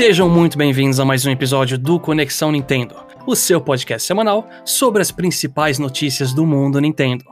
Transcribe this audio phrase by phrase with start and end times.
[0.00, 2.96] Sejam muito bem-vindos a mais um episódio do Conexão Nintendo,
[3.26, 7.22] o seu podcast semanal sobre as principais notícias do mundo Nintendo.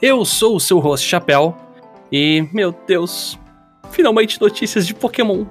[0.00, 1.54] Eu sou o seu host Chapéu
[2.10, 3.38] e, meu Deus,
[3.90, 5.44] finalmente notícias de Pokémon.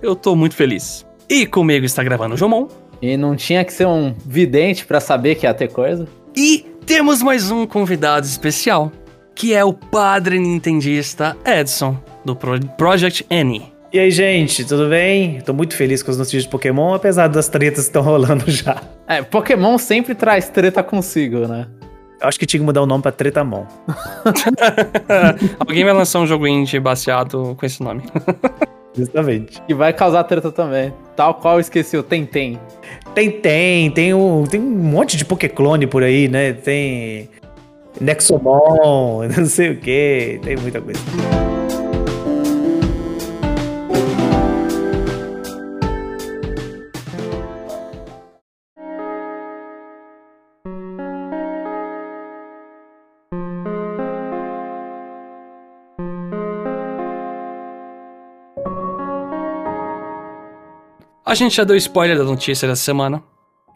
[0.00, 1.04] Eu tô muito feliz.
[1.28, 2.68] E comigo está gravando o Jomon.
[3.02, 6.06] E não tinha que ser um vidente para saber que ia ter coisa?
[6.36, 8.92] E temos mais um convidado especial,
[9.34, 13.71] que é o padre nintendista Edson, do Pro Project N.
[13.92, 15.42] E aí, gente, tudo bem?
[15.42, 18.82] Tô muito feliz com as notícias de Pokémon, apesar das tretas que estão rolando já.
[19.06, 21.66] É, Pokémon sempre traz treta consigo, né?
[22.18, 23.66] Eu acho que tinha que mudar o nome pra Tretamon.
[25.60, 28.02] Alguém vai lançar um jogo indie baseado com esse nome.
[28.96, 29.62] Justamente.
[29.68, 30.94] E vai causar treta também.
[31.14, 32.58] Tal qual eu esqueci o Tentem.
[33.14, 36.54] Tem, tem, tem um, tem um monte de Pokéclone por aí, né?
[36.54, 37.28] Tem
[38.00, 41.00] Nexomon, não sei o que, tem muita coisa.
[61.32, 63.24] A gente já deu spoiler da notícia dessa semana,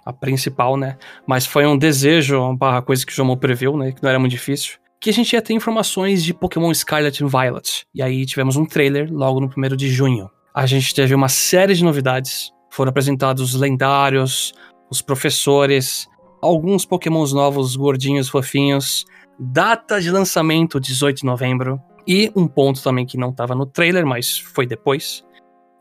[0.04, 0.98] a principal, né?
[1.26, 3.92] Mas foi um desejo, uma coisa que o Jomo previu, né?
[3.92, 4.74] Que não era muito difícil.
[5.00, 7.86] Que a gente ia ter informações de Pokémon Scarlet e Violet.
[7.94, 10.28] E aí tivemos um trailer logo no primeiro de junho.
[10.54, 12.52] A gente teve uma série de novidades.
[12.70, 14.52] Foram apresentados os lendários,
[14.90, 16.06] os professores,
[16.42, 19.06] alguns Pokémons novos, gordinhos, fofinhos.
[19.40, 21.80] Data de lançamento, 18 de novembro.
[22.06, 25.24] E um ponto também que não estava no trailer, mas foi depois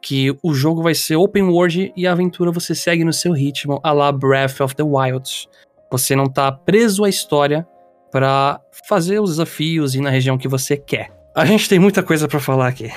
[0.05, 3.79] que o jogo vai ser open world e a aventura você segue no seu ritmo,
[3.83, 5.49] a la Breath of the Wild.
[5.91, 7.67] Você não tá preso à história
[8.11, 11.09] para fazer os desafios e ir na região que você quer.
[11.35, 12.91] A gente tem muita coisa para falar aqui.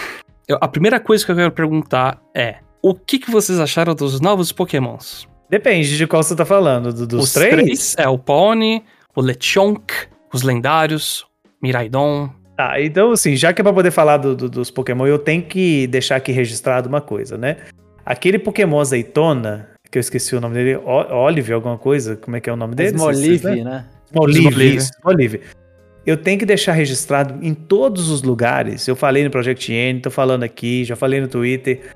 [0.46, 4.20] Eu, a primeira coisa que eu quero perguntar é: o que, que vocês acharam dos
[4.20, 5.26] novos Pokémons?
[5.48, 6.92] Depende de qual você tá falando.
[6.92, 7.54] Do, dos os três?
[7.54, 7.96] três?
[7.96, 8.84] É o Pony,
[9.16, 9.94] o Lechonk,
[10.30, 11.26] os lendários,
[11.62, 15.16] Miraidon, Tá, então assim, já que é pra poder falar do, do, dos Pokémon, eu
[15.16, 17.58] tenho que deixar aqui registrado uma coisa, né?
[18.04, 22.41] Aquele Pokémon azeitona, que eu esqueci o nome dele, o Olive, alguma coisa, como é
[22.41, 22.96] que é o nome dele?
[22.96, 23.84] Smolive, né?
[24.10, 25.41] Smolive, Smolive.
[26.04, 28.88] Eu tenho que deixar registrado em todos os lugares.
[28.88, 31.92] Eu falei no Project N, tô falando aqui, já falei no Twitter.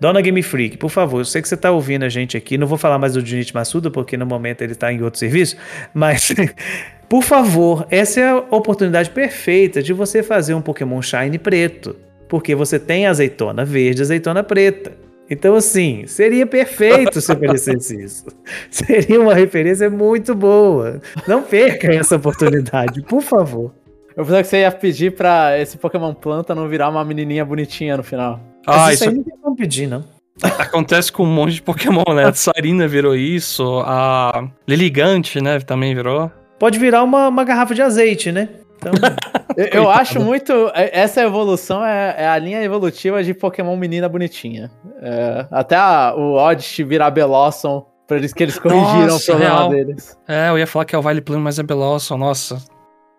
[0.00, 2.56] Dona Game Freak, por favor, eu sei que você tá ouvindo a gente aqui.
[2.56, 5.56] Não vou falar mais do Junichi Massuda, porque no momento ele tá em outro serviço,
[5.92, 6.34] mas
[7.08, 11.94] Por favor, essa é a oportunidade perfeita de você fazer um Pokémon Shine preto,
[12.28, 14.92] porque você tem azeitona verde e azeitona preta.
[15.28, 18.26] Então, assim, seria perfeito se oferecesse isso.
[18.70, 21.00] Seria uma referência muito boa.
[21.26, 23.72] Não perca essa oportunidade, por favor.
[24.16, 27.96] Eu pensava que você ia pedir pra esse Pokémon planta não virar uma menininha bonitinha
[27.96, 28.40] no final.
[28.66, 30.04] Ah, Mas isso, isso aí não tem como pedir, não.
[30.58, 32.24] Acontece com um monte de Pokémon, né?
[32.24, 37.82] A Sarina virou isso, a Liligante, né, também virou pode virar uma, uma garrafa de
[37.82, 38.48] azeite, né?
[38.76, 38.92] Então,
[39.72, 40.52] eu, acho muito.
[40.74, 44.70] É, essa evolução é, é, a linha evolutiva de Pokémon menina bonitinha.
[45.00, 49.56] É, até a, o Oddist virar Belossom, por isso que eles corrigiram nossa, o problema
[49.56, 49.68] real.
[49.70, 50.18] deles.
[50.28, 52.62] É, eu ia falar que é o Vile Plume, mas é Belossom, nossa.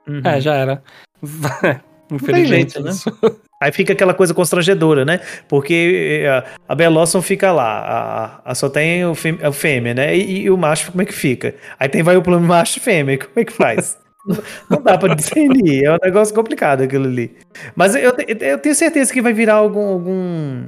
[0.07, 0.21] Uhum.
[0.23, 0.81] É, já era.
[2.11, 2.91] Infelizmente, jeito, né?
[3.59, 5.19] Aí fica aquela coisa constrangedora, né?
[5.47, 10.15] Porque eh, a, Belossom fica lá, a, a, só tem o, fê, o fêmea, né?
[10.15, 11.55] E, e, o macho, como é que fica?
[11.79, 13.97] Aí tem vai o plano macho e fêmea, como é que faz?
[14.69, 17.35] Não dá pra discernir, é um negócio complicado aquilo ali.
[17.75, 20.65] Mas eu, eu tenho certeza que vai virar algum, algum,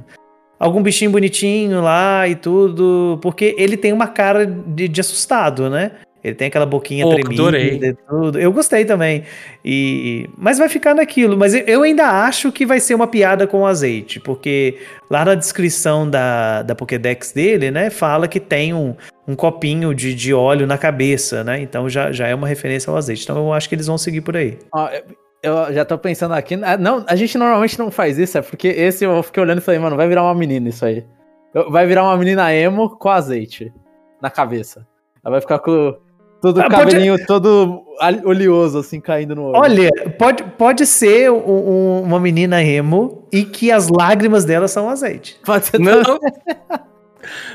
[0.58, 5.92] algum bichinho bonitinho lá e tudo, porque ele tem uma cara de, de assustado, né?
[6.22, 8.38] Ele tem aquela boquinha oh, tremida e tudo.
[8.38, 9.24] Eu gostei também.
[9.64, 11.36] E, mas vai ficar naquilo.
[11.36, 14.78] Mas eu ainda acho que vai ser uma piada com o azeite, porque
[15.10, 18.94] lá na descrição da, da Pokédex dele, né, fala que tem um,
[19.26, 21.60] um copinho de, de óleo na cabeça, né?
[21.62, 23.22] Então já, já é uma referência ao azeite.
[23.22, 24.58] Então eu acho que eles vão seguir por aí.
[24.74, 24.90] Ah,
[25.42, 26.54] eu já tô pensando aqui.
[26.62, 29.62] Ah, não, a gente normalmente não faz isso, é porque esse eu fiquei olhando e
[29.62, 31.04] falei, mano, vai virar uma menina isso aí.
[31.70, 33.72] Vai virar uma menina emo com azeite
[34.20, 34.86] na cabeça.
[35.24, 35.96] Ela vai ficar com
[36.40, 37.26] Todo o ah, cabelinho pode...
[37.26, 37.84] todo
[38.24, 39.58] oleoso, assim, caindo no olho.
[39.58, 44.88] Olha, pode, pode ser um, um, uma menina emo e que as lágrimas dela são
[44.88, 45.38] azeite.
[45.44, 46.18] Pode ser Não.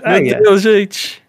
[0.06, 1.24] Meu Deus, gente.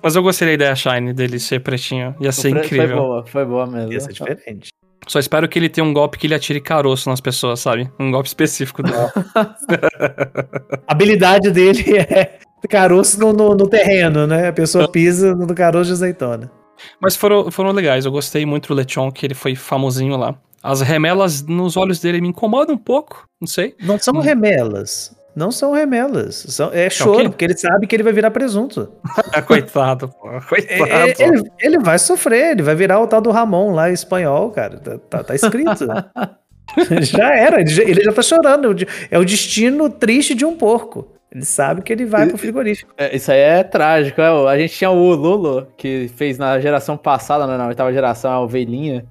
[0.00, 2.14] Mas eu gostei da ideia Shine dele ser pretinho.
[2.20, 2.66] Ia ser pre...
[2.66, 2.96] incrível.
[2.96, 3.92] Foi boa, foi boa mesmo.
[3.92, 4.68] Ia ser diferente.
[5.08, 7.90] Só espero que ele tenha um golpe que ele atire caroço nas pessoas, sabe?
[7.98, 8.96] Um golpe específico dele.
[10.86, 12.38] A habilidade dele é
[12.68, 14.48] caroço no, no, no, terreno, né?
[14.48, 16.50] A pessoa pisa no caroço de azeitona.
[17.00, 20.34] Mas foram, foram legais, eu gostei muito do Lechon, que ele foi famosinho lá.
[20.62, 23.74] As remelas nos olhos dele me incomodam um pouco, não sei.
[23.80, 24.20] Não são hum.
[24.20, 25.16] remelas.
[25.34, 26.44] Não são remelas.
[26.48, 28.92] São, é choro, porque ele sabe que ele vai virar presunto.
[29.46, 30.28] Coitado, pô.
[30.48, 30.90] Coitado.
[30.90, 34.50] É, ele, ele, vai sofrer, ele vai virar o tal do Ramon lá em espanhol,
[34.50, 34.78] cara.
[34.78, 35.86] Tá, tá, tá escrito.
[37.02, 38.74] já era, ele já, ele já tá chorando.
[39.10, 41.08] É o destino triste de um porco.
[41.32, 42.92] Ele sabe que ele vai pro frigorífico.
[42.98, 44.20] É, isso aí é trágico.
[44.20, 48.32] É, a gente tinha o Lulu, que fez na geração passada, né, na oitava geração,
[48.32, 49.06] a ovelhinha.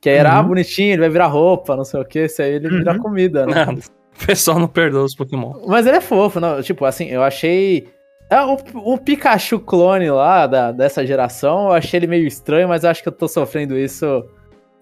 [0.00, 0.38] Que era uhum.
[0.38, 2.26] ah, bonitinho, ele vai virar roupa, não sei o que.
[2.26, 2.78] Isso aí ele uhum.
[2.78, 3.64] vira comida, né?
[3.66, 5.54] Não, o pessoal não perdoa os Pokémon.
[5.66, 6.62] Mas ele é fofo, não?
[6.62, 7.88] Tipo, assim, eu achei.
[8.30, 12.82] É, o, o, Pikachu clone lá da, dessa geração, eu achei ele meio estranho, mas
[12.82, 14.24] eu acho que eu tô sofrendo isso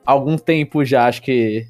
[0.07, 1.07] há algum tempo já.
[1.07, 1.67] Acho que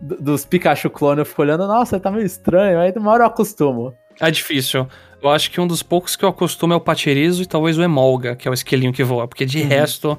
[0.00, 3.94] dos Pikachu clone eu fico olhando, nossa, tá meio estranho, aí uma hora eu acostumo.
[4.20, 4.86] É difícil.
[5.22, 7.82] Eu acho que um dos poucos que eu acostumo é o Pachirizo e talvez o
[7.82, 9.26] Emolga, que é o esquilinho que voa.
[9.26, 9.68] Porque de uhum.
[9.68, 10.18] resto,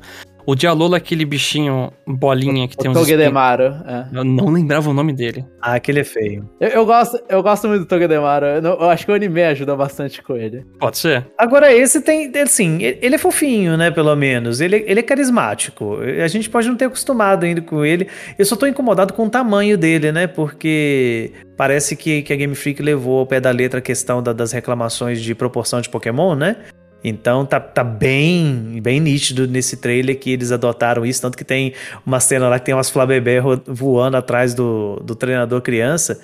[0.49, 2.97] o Dialolo é aquele bichinho bolinha que o tem uns.
[2.97, 3.65] Togedemaru.
[3.85, 4.07] É.
[4.11, 5.45] Eu não lembrava o nome dele.
[5.61, 6.49] Ah, aquele é feio.
[6.59, 8.47] Eu, eu gosto, eu gosto muito do Togedemaru.
[8.47, 10.65] Eu, eu, acho que o anime ajuda bastante com ele.
[10.79, 11.23] Pode ser.
[11.37, 12.31] Agora, esse tem.
[12.41, 13.91] Assim, ele é fofinho, né?
[13.91, 14.59] Pelo menos.
[14.59, 15.99] Ele, ele é carismático.
[16.23, 18.07] A gente pode não ter acostumado ainda com ele.
[18.35, 20.25] Eu só tô incomodado com o tamanho dele, né?
[20.25, 24.33] Porque parece que, que a Game Freak levou ao pé da letra a questão da,
[24.33, 26.55] das reclamações de proporção de Pokémon, né?
[27.03, 31.73] Então tá, tá bem, bem nítido nesse trailer que eles adotaram isso, tanto que tem
[32.05, 36.19] uma cena lá que tem umas Flabébé voando atrás do, do treinador criança.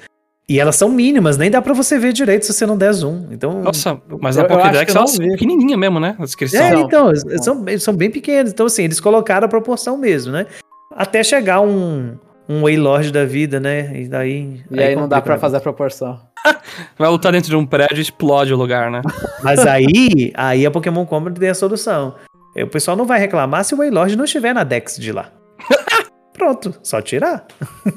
[0.48, 3.28] E elas são mínimas, nem dá para você ver direito se você não der zoom.
[3.32, 6.16] Então, Nossa, mas a Pokédex elas são pequenininha mesmo, né?
[6.20, 6.62] A descrição.
[6.62, 7.12] É, então,
[7.42, 8.52] são, são bem pequenas.
[8.52, 10.46] Então, assim, eles colocaram a proporção mesmo, né?
[10.92, 12.16] Até chegar um,
[12.48, 14.00] um Waylord da vida, né?
[14.00, 14.62] E daí.
[14.70, 16.20] E aí, aí não dá para fazer a proporção.
[16.98, 19.02] Vai lutar dentro de um prédio e explode o lugar, né?
[19.44, 22.16] Mas aí, aí a Pokémon Company tem a solução.
[22.56, 25.30] O pessoal não vai reclamar se o Waylord não estiver na Dex de lá.
[26.34, 27.46] Pronto, só tirar.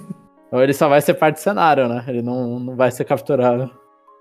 [0.50, 2.04] Ou ele só vai ser parte do cenário, né?
[2.08, 3.70] Ele não, não vai ser capturado.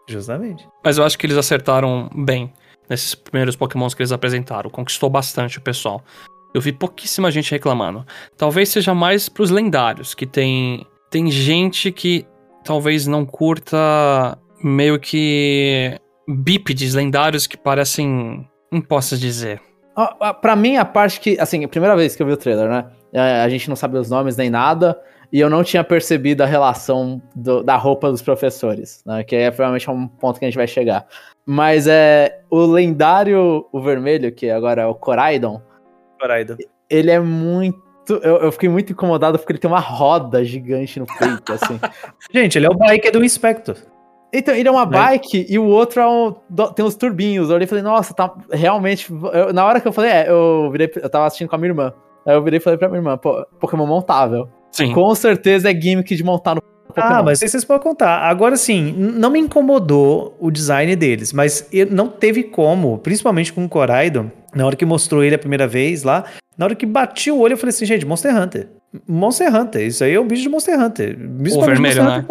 [0.07, 0.67] Justamente.
[0.83, 2.53] Mas eu acho que eles acertaram bem
[2.89, 4.69] nesses primeiros Pokémons que eles apresentaram.
[4.69, 6.03] Conquistou bastante o pessoal.
[6.53, 8.05] Eu vi pouquíssima gente reclamando.
[8.37, 12.25] Talvez seja mais pros lendários, que tem, tem gente que
[12.67, 15.97] talvez não curta meio que
[16.27, 18.45] bípedes lendários que parecem.
[18.69, 19.61] Não posso dizer.
[20.41, 21.39] Pra mim, a parte que.
[21.39, 22.85] Assim, a primeira vez que eu vi o trailer, né?
[23.13, 24.99] É, a gente não sabe os nomes nem nada.
[25.31, 29.23] E eu não tinha percebido a relação do, da roupa dos professores, né?
[29.23, 31.07] Que é provavelmente um ponto que a gente vai chegar.
[31.45, 32.41] Mas é.
[32.49, 35.61] O lendário, o vermelho, que agora é o Coraidon.
[36.19, 36.57] Coraidon.
[36.89, 41.05] Ele é muito eu, eu, fiquei muito incomodado porque ele tem uma roda gigante no
[41.05, 41.79] peito, assim.
[42.33, 43.75] Gente, ele é o bike do Inspector.
[44.31, 44.91] Então, ele é uma né?
[44.91, 46.35] bike e o outro é um,
[46.75, 47.49] tem uns turbinhos.
[47.49, 49.11] Eu olhei e falei, nossa, tá realmente.
[49.33, 51.69] Eu, na hora que eu falei, é, eu virei, eu tava assistindo com a minha
[51.69, 51.93] irmã.
[52.25, 54.49] Aí eu virei e falei pra minha irmã, pô, Pokémon montável.
[54.71, 54.93] Sim.
[54.93, 57.07] Com certeza é gimmick de montar no Pokémon.
[57.07, 58.19] Ah, mas vocês podem contar.
[58.19, 63.69] Agora sim, não me incomodou o design deles, mas não teve como, principalmente com o
[63.69, 66.25] Coraidon, na hora que mostrou ele a primeira vez lá,
[66.57, 68.69] na hora que bati o olho, eu falei assim, gente, Monster Hunter.
[69.07, 71.17] Monster Hunter, isso aí é um bicho de Monster Hunter.
[71.55, 72.25] O vermelho, né?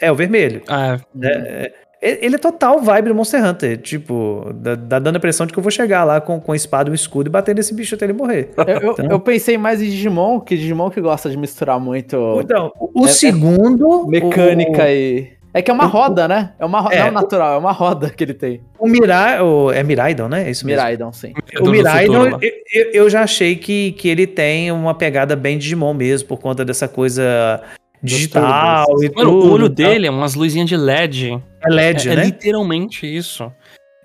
[0.00, 0.62] É, o vermelho.
[0.68, 1.28] Ah, é.
[1.28, 1.72] é,
[2.02, 3.78] é, ele é total vibe do Monster Hunter.
[3.78, 6.56] Tipo, dá, dá, dando a impressão de que eu vou chegar lá com, com a
[6.56, 8.50] espada e um escudo e bater nesse bicho até ele morrer.
[8.56, 9.06] Eu, então...
[9.10, 12.40] eu, pensei mais em Digimon, que Digimon que gosta de misturar muito.
[12.40, 14.06] Então, o, é, segundo.
[14.08, 14.88] mecânica o...
[14.88, 15.39] e.
[15.52, 16.52] É que é uma roda, né?
[16.58, 18.60] É uma roda, é, não natural, é uma roda que ele tem.
[18.78, 20.46] O Mirai, o, é Miraidon, né?
[20.46, 20.80] É isso mesmo.
[20.80, 21.32] Miraidon, sim.
[21.60, 22.38] O Miraidon,
[22.72, 26.64] eu, eu, já achei que, que ele tem uma pegada bem Digimon mesmo, por conta
[26.64, 27.60] dessa coisa
[28.02, 29.48] digital e Mano, tudo.
[29.48, 31.42] o olho dele é umas luzinhas de LED.
[31.64, 32.22] É LED, é, é né?
[32.22, 33.52] É literalmente isso.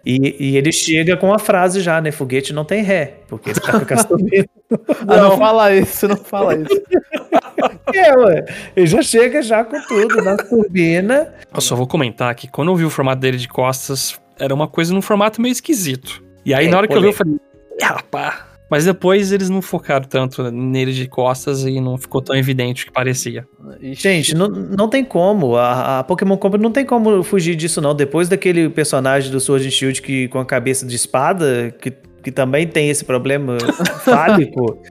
[0.06, 2.12] E, e, ele chega com a frase já, né?
[2.12, 6.56] Foguete não tem ré, porque ele tá com a não, não fala isso, não fala
[6.56, 6.70] isso.
[7.94, 8.46] é, ué.
[8.76, 11.34] Ele já chega já com tudo na turbina.
[11.54, 14.68] Eu só vou comentar que quando eu vi o formato dele de costas, era uma
[14.68, 16.24] coisa num formato meio esquisito.
[16.46, 17.36] E aí, é, na hora que eu vi, eu falei,
[17.82, 22.36] ah, pá, mas depois eles não focaram tanto nele de costas e não ficou tão
[22.36, 23.48] evidente o que parecia.
[23.82, 25.56] Gente, não, não tem como.
[25.56, 27.94] A, a Pokémon Company não tem como fugir disso, não.
[27.94, 31.94] Depois daquele personagem do Sword and Shield que, com a cabeça de espada, que,
[32.24, 33.58] que também tem esse problema
[34.04, 34.82] fálico.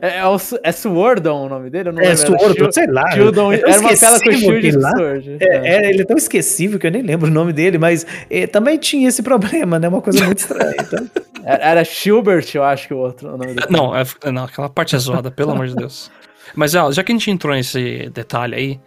[0.00, 1.90] É, é, o, é Swordon o nome dele?
[1.90, 3.04] Eu não é Swordon, sei lá.
[3.12, 5.36] É era uma tela com Shield Sword.
[5.40, 5.86] É, é.
[5.86, 8.78] é, ele é tão esquecível que eu nem lembro o nome dele, mas é, também
[8.78, 9.88] tinha esse problema, né?
[9.88, 10.74] Uma coisa muito estranha.
[10.80, 11.10] Então.
[11.44, 13.66] Era Schubert, eu acho que o outro o nome dele.
[13.68, 16.10] Não, é, não, aquela parte é zoada, pelo amor de Deus.
[16.54, 18.80] Mas ó, já que a gente entrou nesse detalhe aí,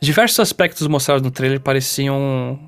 [0.00, 2.58] diversos aspectos mostrados no trailer pareciam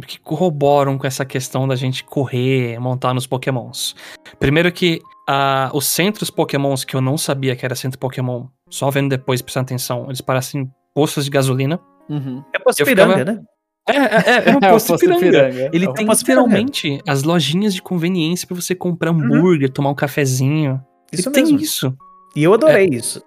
[0.00, 3.94] que corroboram com essa questão da gente correr, montar nos pokémons.
[4.38, 8.90] Primeiro que uh, os centros pokémons que eu não sabia que era centro pokémon, só
[8.90, 11.80] vendo depois, prestando atenção, eles parecem poços de gasolina.
[12.08, 12.42] Uhum.
[12.54, 13.32] É poço piranga, ficava...
[13.32, 13.44] né?
[13.88, 15.70] É, é, é um posto, é, piranga.
[15.72, 17.02] Ele é tem literalmente piranga.
[17.08, 19.22] as lojinhas de conveniência para você comprar uhum.
[19.22, 19.74] hambúrguer, uhum.
[19.74, 20.80] tomar um cafezinho.
[21.12, 21.56] Isso Ele mesmo.
[21.58, 21.94] tem isso.
[22.34, 22.94] E eu adorei é.
[22.94, 23.22] isso.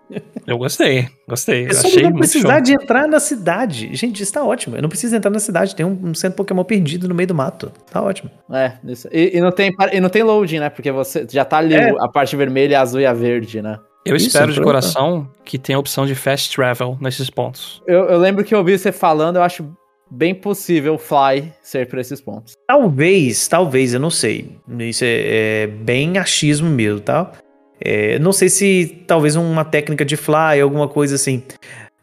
[0.48, 1.68] Eu gostei, gostei.
[1.68, 3.90] Eu só achei não precisar de entrar na cidade.
[3.94, 4.76] Gente, isso tá ótimo.
[4.76, 5.76] Eu não preciso entrar na cidade.
[5.76, 7.72] Tem um, um centro Pokémon perdido no meio do mato.
[7.92, 8.30] Tá ótimo.
[8.52, 9.08] É, isso.
[9.12, 10.70] E, e, não, tem, e não tem loading, né?
[10.70, 11.90] Porque você já tá ali é.
[12.00, 13.80] a parte vermelha, a azul e a verde, né?
[14.06, 17.82] Eu isso, espero de coração que tenha a opção de fast travel nesses pontos.
[17.88, 19.68] Eu, eu lembro que eu ouvi você falando, eu acho
[20.12, 22.54] bem possível Fly ser por esses pontos.
[22.68, 24.60] Talvez, talvez, eu não sei.
[24.80, 27.32] Isso é, é bem achismo mesmo, tá?
[27.80, 31.44] É, não sei se talvez uma técnica de fly, alguma coisa assim.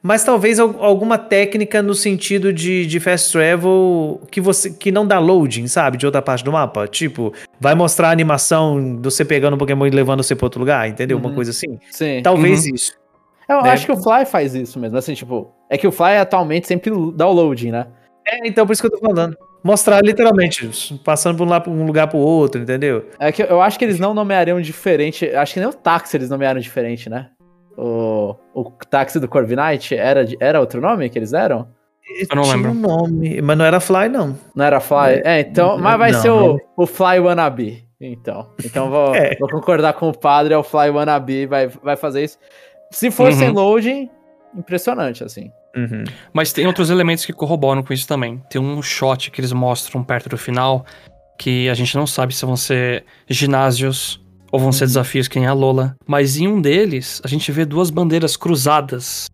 [0.02, 5.20] Mas talvez alguma técnica no sentido de, de fast travel que você que não dá
[5.20, 5.96] loading, sabe?
[5.96, 6.88] De outra parte do mapa.
[6.88, 10.58] Tipo, vai mostrar a animação de você pegando um Pokémon e levando você para outro
[10.58, 11.18] lugar, entendeu?
[11.18, 11.26] Uhum.
[11.26, 11.78] Uma coisa assim.
[11.92, 12.20] Sim.
[12.20, 12.74] Talvez uhum.
[12.74, 12.92] isso.
[13.48, 13.70] Eu né?
[13.70, 14.98] acho que o Fly faz isso mesmo.
[14.98, 17.86] Assim, tipo, é que o Fly atualmente sempre dá o loading, né?
[18.26, 19.36] É, então por isso que eu tô falando.
[19.62, 23.06] Mostrar literalmente, passando por um, um lugar pro outro, entendeu?
[23.18, 25.26] É que eu acho que eles não nomeariam diferente.
[25.30, 27.30] Acho que nem o táxi eles nomearam diferente, né?
[27.76, 31.68] O, o táxi do Corviknight era, era outro nome que eles deram?
[32.30, 32.70] Eu não lembro.
[32.72, 34.36] Um nome, mas não era Fly, não.
[34.54, 35.22] Não era Fly?
[35.24, 35.78] É, então.
[35.78, 37.86] Mas vai não, ser o, o Fly Wannabe.
[38.00, 38.50] Então.
[38.64, 39.36] Então vou, é.
[39.38, 42.38] vou concordar com o padre, é o Fly Wannabe, vai, vai fazer isso.
[42.90, 43.38] Se for uhum.
[43.38, 44.10] sem loading,
[44.56, 45.50] impressionante, assim.
[45.76, 46.04] Uhum.
[46.32, 48.42] Mas tem outros elementos que corroboram com isso também.
[48.50, 50.84] Tem um shot que eles mostram perto do final
[51.38, 54.72] que a gente não sabe se vão ser ginásios ou vão uhum.
[54.72, 55.96] ser desafios que nem a Lola.
[56.06, 59.26] Mas em um deles, a gente vê duas bandeiras cruzadas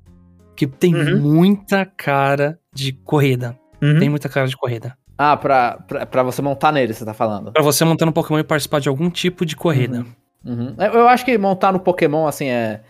[0.57, 1.21] que tem uhum.
[1.21, 3.59] muita cara de corrida.
[3.83, 3.99] Uhum.
[3.99, 4.97] Tem muita cara de corrida.
[5.17, 7.53] Ah, pra, pra, pra, você montar nele, você tá falando?
[7.53, 10.07] Pra você montar no Pokémon e participar de algum tipo de corrida.
[10.45, 10.75] Uhum.
[10.79, 12.81] Eu acho que montar no Pokémon, assim, é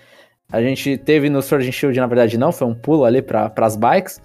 [0.51, 3.53] a gente teve no Sword and Shield, na verdade, não, foi um pulo ali para
[3.57, 4.21] as bikes.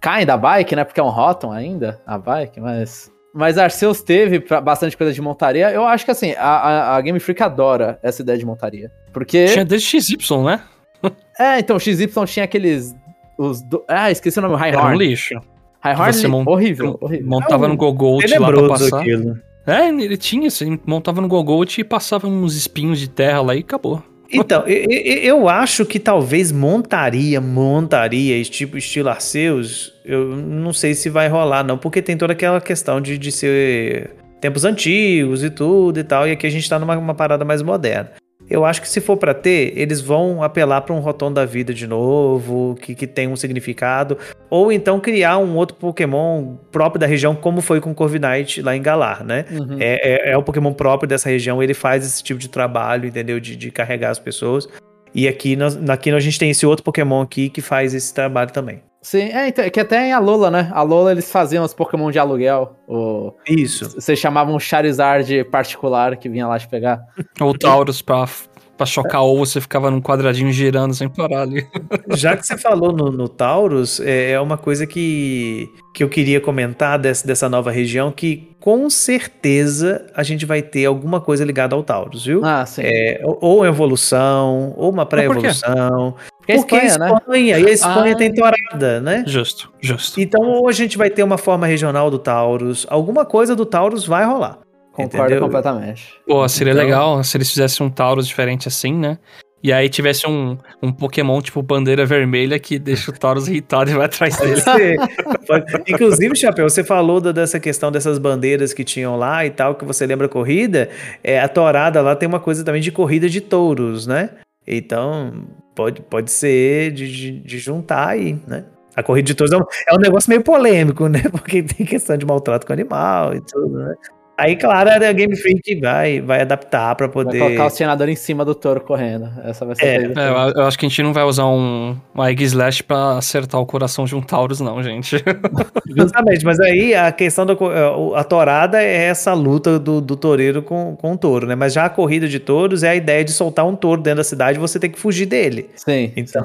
[0.00, 0.84] Caem da bike, né?
[0.84, 3.10] Porque é um Rotom ainda, a bike, mas.
[3.34, 5.70] Mas Arceus teve bastante coisa de montaria.
[5.70, 8.90] Eu acho que assim, a, a, a Game Freak adora essa ideia de montaria.
[9.12, 9.46] Porque.
[9.46, 10.60] Tinha desde XY, né?
[11.38, 12.94] é, então, XY tinha aqueles.
[13.38, 13.82] Os do...
[13.88, 14.86] Ah, esqueci o nome, High Horn.
[14.86, 15.40] Era um lixo.
[15.80, 16.50] High Horn, você mont...
[16.50, 17.26] horrível, horrível.
[17.26, 17.70] Montava é um...
[17.70, 19.00] no Gogolt lá pra passar.
[19.00, 19.40] Aquilo.
[19.66, 24.02] É, ele tinha, você montava no e passava uns espinhos de terra lá e acabou.
[24.32, 24.88] Então, eu,
[25.22, 31.62] eu, acho que talvez montaria, montaria, tipo estilo Arceus, eu não sei se vai rolar,
[31.62, 34.10] não, porque tem toda aquela questão de, de ser
[34.40, 38.21] tempos antigos e tudo e tal, e aqui a gente tá numa parada mais moderna.
[38.52, 41.72] Eu acho que se for para ter, eles vão apelar para um Rotom da vida
[41.72, 44.18] de novo, que, que tem um significado,
[44.50, 48.82] ou então criar um outro Pokémon próprio da região, como foi com Corviknight lá em
[48.82, 49.46] Galar, né?
[49.50, 49.78] Uhum.
[49.80, 53.40] É, é, é, o Pokémon próprio dessa região, ele faz esse tipo de trabalho, entendeu?
[53.40, 54.68] De, de carregar as pessoas.
[55.14, 58.50] E aqui, nós, aqui a gente tem esse outro Pokémon aqui que faz esse trabalho
[58.50, 58.82] também.
[59.02, 60.70] Sim, é, então, que até em Alola, né?
[60.72, 62.76] A Alola eles faziam os Pokémon de aluguel.
[62.86, 63.32] O...
[63.48, 63.90] Isso.
[64.00, 67.04] Vocês chamavam um Charizard particular que vinha lá te pegar.
[67.40, 68.28] Ou Taurus pra,
[68.76, 71.66] pra chocar, ou você ficava num quadradinho girando sem parar ali.
[72.16, 76.40] Já que você falou no, no Taurus, é, é uma coisa que, que eu queria
[76.40, 81.74] comentar dessa, dessa nova região, que com certeza a gente vai ter alguma coisa ligada
[81.74, 82.44] ao Taurus, viu?
[82.44, 82.82] Ah, sim.
[82.84, 86.14] É, ou evolução, ou uma pré-evolução.
[86.38, 87.62] Porque, Porque a Espanha, a Espanha, né?
[87.62, 89.24] e a Espanha ah, tem torada, né?
[89.26, 90.20] Justo, justo.
[90.20, 94.04] Então, ou a gente vai ter uma forma regional do Taurus, alguma coisa do Taurus
[94.04, 94.58] vai rolar.
[94.92, 95.40] Concordo entendeu?
[95.40, 96.20] completamente.
[96.26, 96.84] Pô, seria então...
[96.84, 99.18] legal se eles fizessem um Taurus diferente assim, né?
[99.62, 103.94] E aí tivesse um, um Pokémon tipo bandeira vermelha que deixa o Taurus irritado e
[103.94, 104.60] vai atrás dele.
[105.86, 109.84] Inclusive, Chapéu, você falou da, dessa questão dessas bandeiras que tinham lá e tal, que
[109.84, 110.90] você lembra corrida.
[111.22, 114.30] É, a Torada lá tem uma coisa também de corrida de touros, né?
[114.66, 115.44] Então,
[115.76, 118.64] pode, pode ser de, de, de juntar aí, né?
[118.96, 121.22] A corrida de touros é um, é um negócio meio polêmico, né?
[121.30, 123.94] Porque tem questão de maltrato com animal e tudo, né?
[124.42, 127.38] Aí, claro, a Game Freak vai, vai adaptar para poder.
[127.38, 129.30] Vai colocar o senador em cima do touro correndo.
[129.44, 132.24] Essa vai ser é, é eu acho que a gente não vai usar um, um
[132.24, 135.16] Egg Slash pra acertar o coração de um Taurus, não, gente.
[135.96, 140.60] Justamente, mas aí a questão da é, a torada é essa luta do, do toureiro
[140.60, 141.54] com, com o touro, né?
[141.54, 144.24] Mas já a corrida de touros é a ideia de soltar um touro dentro da
[144.24, 145.70] cidade e você tem que fugir dele.
[145.76, 146.12] Sim.
[146.16, 146.44] Então.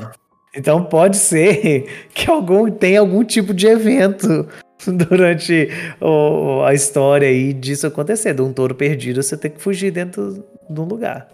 [0.55, 4.47] Então pode ser que algum tenha algum tipo de evento
[5.10, 5.69] durante
[6.00, 8.34] o, a história aí disso acontecer.
[8.34, 11.27] De um touro perdido, você tem que fugir dentro de um lugar.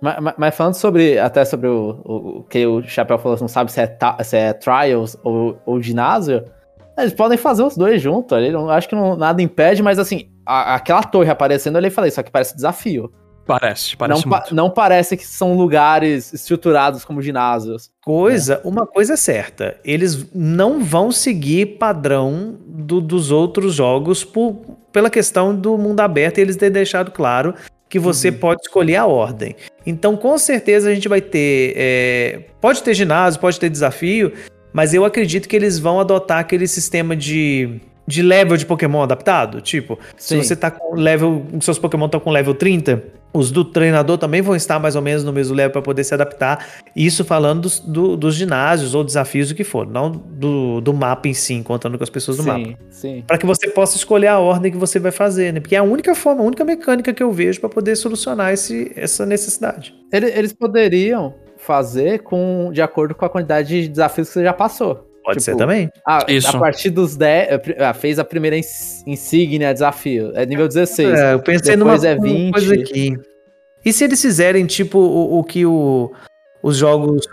[0.00, 3.80] Mas, mas, falando sobre, até sobre o, o, que o Chapéu falou, não sabe se
[3.80, 6.44] é, se é Trials ou, ou ginásio,
[6.98, 8.36] eles podem fazer os dois juntos.
[8.36, 12.10] Ali, acho que não, nada impede, mas assim, a, aquela torre aparecendo ali, eu falei,
[12.10, 13.12] só que parece desafio.
[13.44, 17.90] Parece, parece não, pa não parece que são lugares estruturados como ginásios.
[18.04, 18.68] Coisa, é.
[18.68, 25.10] uma coisa é certa, eles não vão seguir padrão do, dos outros jogos por, pela
[25.10, 27.54] questão do mundo aberto e eles terem deixado claro
[27.88, 28.38] que você uhum.
[28.38, 29.54] pode escolher a ordem.
[29.84, 31.74] Então, com certeza, a gente vai ter.
[31.76, 34.32] É, pode ter ginásio, pode ter desafio,
[34.72, 39.60] mas eu acredito que eles vão adotar aquele sistema de de level de Pokémon adaptado.
[39.60, 40.40] Tipo, Sim.
[40.40, 41.44] se você tá com level.
[41.60, 45.24] Seus Pokémon estão com level 30, os do treinador também vão estar mais ou menos
[45.24, 46.66] no mesmo level para poder se adaptar.
[46.94, 51.28] Isso falando dos, do, dos ginásios ou desafios, o que for, não do, do mapa
[51.28, 52.78] em si, encontrando com as pessoas do sim, mapa.
[52.90, 53.24] Sim.
[53.26, 55.60] Para que você possa escolher a ordem que você vai fazer, né?
[55.60, 58.92] Porque é a única forma, a única mecânica que eu vejo para poder solucionar esse,
[58.96, 59.94] essa necessidade.
[60.12, 65.11] Eles poderiam fazer com de acordo com a quantidade de desafios que você já passou.
[65.24, 65.90] Pode tipo, ser também.
[66.06, 66.56] Ah, Isso.
[66.56, 67.60] A partir dos 10.
[67.78, 70.32] Ah, fez a primeira insígnia, desafio.
[70.34, 71.08] É nível 16.
[71.08, 72.52] É, eu pensei Depois numa é 20.
[72.52, 73.16] coisa aqui.
[73.84, 76.12] E se eles fizerem, tipo, o, o que o,
[76.62, 77.26] os jogos.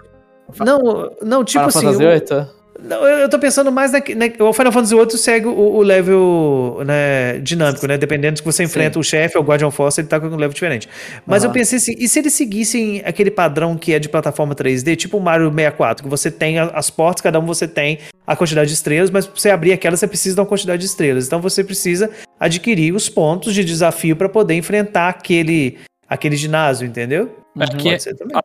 [0.59, 1.81] Não, não, tipo Final assim.
[1.81, 5.51] Fantasy o, não, eu tô pensando mais na, na, o Final Fantasy VIII segue o,
[5.51, 7.97] o level né, dinâmico, né?
[7.97, 8.99] Dependendo de que você enfrenta Sim.
[8.99, 10.87] o chefe ou o Guardian Force, ele tá com um level diferente.
[11.25, 11.49] Mas uhum.
[11.49, 15.17] eu pensei assim, e se eles seguissem aquele padrão que é de plataforma 3D, tipo
[15.17, 18.75] o Mario 64, que você tem as portas, cada um você tem a quantidade de
[18.75, 21.27] estrelas, mas pra você abrir aquela você precisa de uma quantidade de estrelas.
[21.27, 22.09] Então você precisa
[22.39, 27.35] adquirir os pontos de desafio para poder enfrentar aquele aquele ginásio, entendeu?
[27.57, 27.77] É uhum.
[27.77, 27.97] que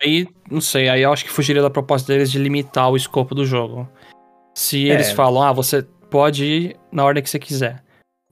[0.03, 3.35] aí, não sei, aí eu acho que fugiria da proposta deles de limitar o escopo
[3.35, 3.89] do jogo.
[4.55, 4.95] Se é.
[4.95, 7.83] eles falam, ah, você pode ir na ordem que você quiser.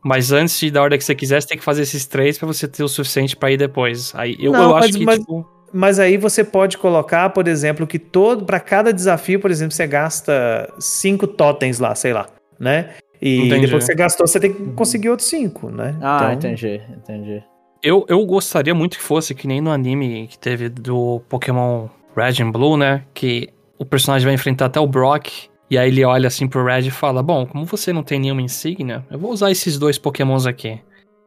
[0.04, 2.36] Mas antes de ir da ordem que você quiser, você tem que fazer esses três
[2.36, 4.12] para você ter o suficiente para ir depois.
[4.14, 5.48] Aí eu, Não, eu acho que, mas, tipo...
[5.72, 9.86] mas aí você pode colocar, por exemplo, que todo para cada desafio, por exemplo, você
[9.86, 12.90] gasta cinco totens lá, sei lá, né?
[13.20, 13.66] E entendi.
[13.66, 15.96] depois que você gastou, você tem que conseguir outros cinco, né?
[16.02, 16.50] Ah, então...
[16.50, 17.44] entendi, entendi.
[17.80, 22.42] Eu, eu gostaria muito que fosse que nem no anime que teve do Pokémon Red
[22.42, 23.04] and Blue, né?
[23.14, 26.88] Que o personagem vai enfrentar até o Brock e aí ele olha assim pro Red
[26.88, 30.44] e fala: Bom, como você não tem nenhuma insígnia, eu vou usar esses dois pokémons
[30.44, 30.78] aqui.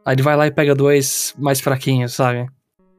[0.05, 2.45] Aí ele vai lá e pega dois mais fraquinhos, sabe?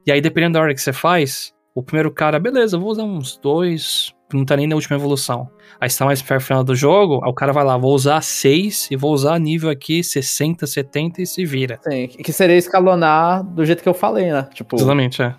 [0.04, 3.04] E aí, dependendo da hora que você faz, o primeiro cara, beleza, eu vou usar
[3.04, 5.48] uns dois, não tá nem na última evolução.
[5.80, 8.20] Aí está mais perto do final do jogo, aí o cara vai lá, vou usar
[8.22, 11.78] seis e vou usar nível aqui 60, 70 e se vira.
[11.80, 14.48] Sim, que seria escalonar do jeito que eu falei, né?
[14.52, 14.74] Tipo...
[14.74, 15.36] Exatamente, é.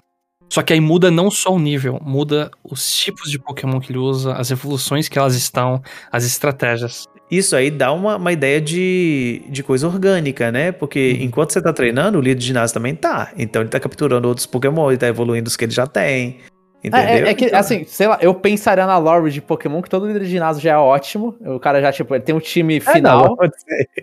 [0.49, 3.99] Só que aí muda não só o nível, muda os tipos de Pokémon que ele
[3.99, 5.81] usa, as evoluções que elas estão,
[6.11, 7.05] as estratégias.
[7.29, 10.71] Isso aí dá uma, uma ideia de, de coisa orgânica, né?
[10.71, 11.25] Porque uhum.
[11.25, 13.33] enquanto você tá treinando, o líder de ginásio também tá.
[13.37, 16.37] Então ele tá capturando outros Pokémon, ele tá evoluindo os que ele já tem.
[16.87, 17.07] Entendeu?
[17.07, 17.59] É, é, é que, então...
[17.59, 20.73] assim, sei lá, eu pensaria na lore de Pokémon que todo líder de ginásio já
[20.73, 21.35] é ótimo.
[21.41, 23.37] O cara já, tipo, ele tem um time final.
[23.41, 23.51] É, não.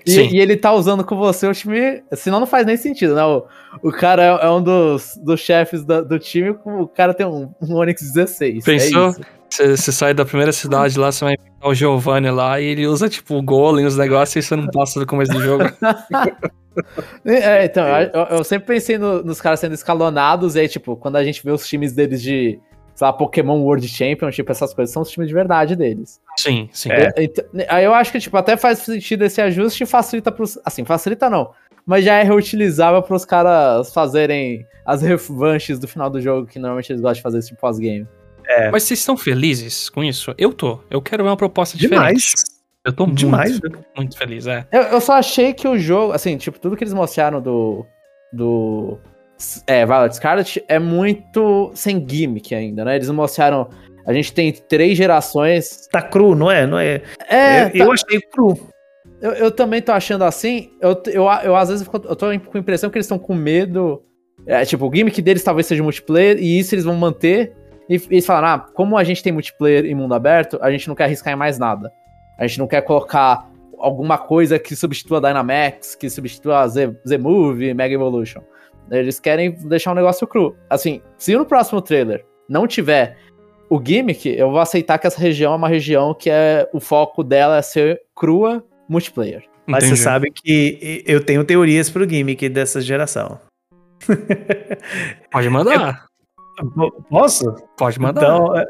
[0.06, 2.02] E, e, ele tá usando com você o time.
[2.12, 3.24] Senão não faz nem sentido, né?
[3.24, 3.44] O,
[3.82, 7.50] o cara é, é um dos, dos chefes do, do, time, o cara tem um,
[7.62, 8.62] um Onix 16.
[8.62, 9.14] É Pensou?
[9.50, 13.08] Você sai da primeira cidade lá, você vai enfrentar o Giovanni lá e ele usa,
[13.08, 15.64] tipo, o Golem, os negócios, e você não passa do começo do jogo.
[17.24, 21.16] é, então, eu, eu, sempre pensei no, nos caras sendo escalonados, e aí, tipo, quando
[21.16, 22.58] a gente vê os times deles de
[22.94, 26.20] sei lá, Pokémon World Champion, tipo, essas coisas são os times de verdade deles.
[26.38, 26.90] Sim, sim.
[26.92, 27.12] É.
[27.16, 30.58] Então, aí eu acho que, tipo, até faz sentido esse ajuste e facilita pros.
[30.64, 31.50] Assim, facilita não.
[31.84, 36.58] Mas já é reutilizável para os caras fazerem as revanches do final do jogo, que
[36.58, 38.06] normalmente eles gostam de fazer esse tipo pós-game.
[38.46, 38.70] É.
[38.70, 40.34] Mas vocês estão felizes com isso?
[40.38, 40.80] Eu tô.
[40.90, 42.22] Eu quero ver uma proposta Demais.
[42.22, 42.54] diferente.
[42.84, 43.60] Eu tô Demais.
[43.60, 44.66] muito, muito feliz, é.
[44.70, 47.86] Eu, eu só achei que o jogo, assim, tipo, tudo que eles mostraram do.
[48.32, 48.98] do
[49.66, 52.96] é, Violet Scarlet é muito sem gimmick ainda, né?
[52.96, 53.68] Eles mostraram.
[54.06, 55.88] A gente tem três gerações.
[55.90, 56.66] Tá cru, não é?
[56.66, 57.02] Não é?
[57.28, 57.64] É.
[57.66, 57.78] Eu, tá...
[57.78, 58.58] eu achei cru.
[59.20, 60.70] Eu, eu, também tô achando assim.
[60.80, 64.02] Eu, eu, eu às vezes eu tô com a impressão que eles estão com medo.
[64.46, 67.54] É, tipo, o gimmick deles talvez seja multiplayer, e isso eles vão manter.
[67.88, 70.88] E, e eles falaram: ah, como a gente tem multiplayer em mundo aberto, a gente
[70.88, 71.90] não quer arriscar em mais nada.
[72.38, 77.74] A gente não quer colocar alguma coisa que substitua a Dynamax, que substitua a Z-Move,
[77.74, 78.42] Mega Evolution.
[78.90, 80.56] Eles querem deixar um negócio cru.
[80.68, 83.16] Assim, se no próximo trailer não tiver
[83.68, 87.24] o gimmick, eu vou aceitar que essa região é uma região que é o foco
[87.24, 89.44] dela é ser crua multiplayer.
[89.66, 89.98] Mas Entendi.
[89.98, 93.40] você sabe que eu tenho teorias pro gimmick dessa geração.
[95.32, 96.04] Pode mandar.
[96.76, 97.54] Eu, posso?
[97.76, 98.22] Pode mandar.
[98.22, 98.66] Então, é,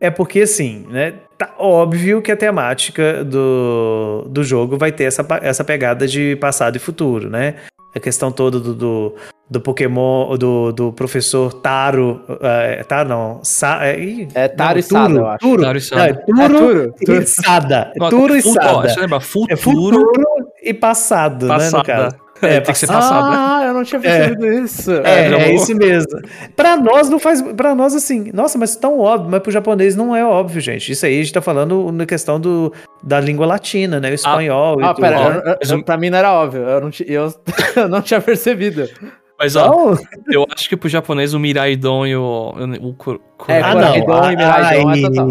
[0.00, 1.14] é porque assim, né?
[1.36, 6.76] Tá óbvio que a temática do, do jogo vai ter essa, essa pegada de passado
[6.76, 7.56] e futuro, né?
[7.98, 9.14] A questão toda do, do,
[9.50, 12.20] do Pokémon, do, do professor Taro.
[12.28, 13.40] Uh, Taro não.
[13.42, 15.38] Sa, é, é Taro e Sada, eu acho.
[15.38, 16.22] Turo, Taro e Sada.
[16.28, 17.22] Não, é Turo, é Turo, Turo.
[17.22, 17.92] e Sada.
[17.94, 18.94] É Turo e Sada.
[19.00, 19.20] Lembra?
[19.20, 20.12] Futuro, é futuro
[20.62, 21.70] e passado, passada.
[21.72, 22.28] né, no caso.
[22.40, 23.36] É, tem que ser passado, né?
[23.68, 24.60] Ah, eu não tinha percebido é.
[24.60, 24.92] isso.
[24.92, 26.20] É, é, é isso mesmo.
[26.56, 27.42] Pra nós não faz.
[27.42, 30.92] Pra nós, assim, nossa, mas tão óbvio, mas pro japonês não é óbvio, gente.
[30.92, 34.08] Isso aí a gente tá falando na questão do, da língua latina, né?
[34.08, 34.78] O ah, espanhol.
[34.80, 36.62] Ah, ah pera, eu, eu, pra mim não era óbvio.
[36.62, 37.34] Eu não, eu,
[37.76, 38.88] eu não tinha percebido.
[39.38, 39.94] Mas ó,
[40.30, 42.54] eu acho que pro japonês o Miraidon e o.
[42.80, 43.96] o, o é, ah, não.
[43.96, 44.00] e
[44.36, 45.28] Miraidon aí, é total.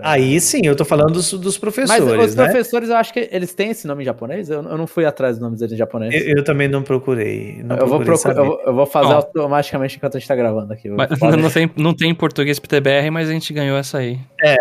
[0.00, 2.04] Aí sim, eu tô falando dos, dos professores.
[2.04, 2.44] Mas os né?
[2.44, 4.50] professores, eu acho que eles têm esse nome em japonês?
[4.50, 6.14] Eu, eu não fui atrás dos nomes deles em japonês.
[6.14, 7.62] Eu, eu também não procurei.
[7.64, 10.88] Não eu, procurei vou eu, eu, vou fazer automaticamente enquanto a gente tá gravando aqui.
[10.88, 14.18] Mas, não, tem, não tem em português PTBR, mas a gente ganhou essa aí.
[14.44, 14.56] É.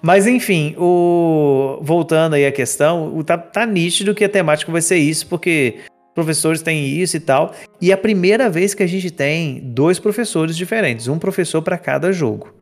[0.00, 4.82] Mas enfim, o voltando aí à questão, o, tá, tá nítido que a temática vai
[4.82, 5.76] ser isso, porque
[6.14, 7.52] professores têm isso e tal.
[7.80, 11.78] E é a primeira vez que a gente tem dois professores diferentes, um professor para
[11.78, 12.61] cada jogo.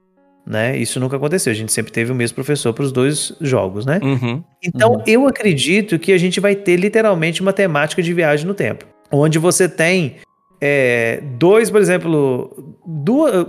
[0.50, 0.76] Né?
[0.76, 1.52] Isso nunca aconteceu.
[1.52, 4.00] A gente sempre teve o mesmo professor para os dois jogos, né?
[4.02, 5.02] Uhum, então, uhum.
[5.06, 9.38] eu acredito que a gente vai ter literalmente uma temática de viagem no tempo, onde
[9.38, 10.16] você tem
[10.60, 13.46] é, dois, por exemplo, duas,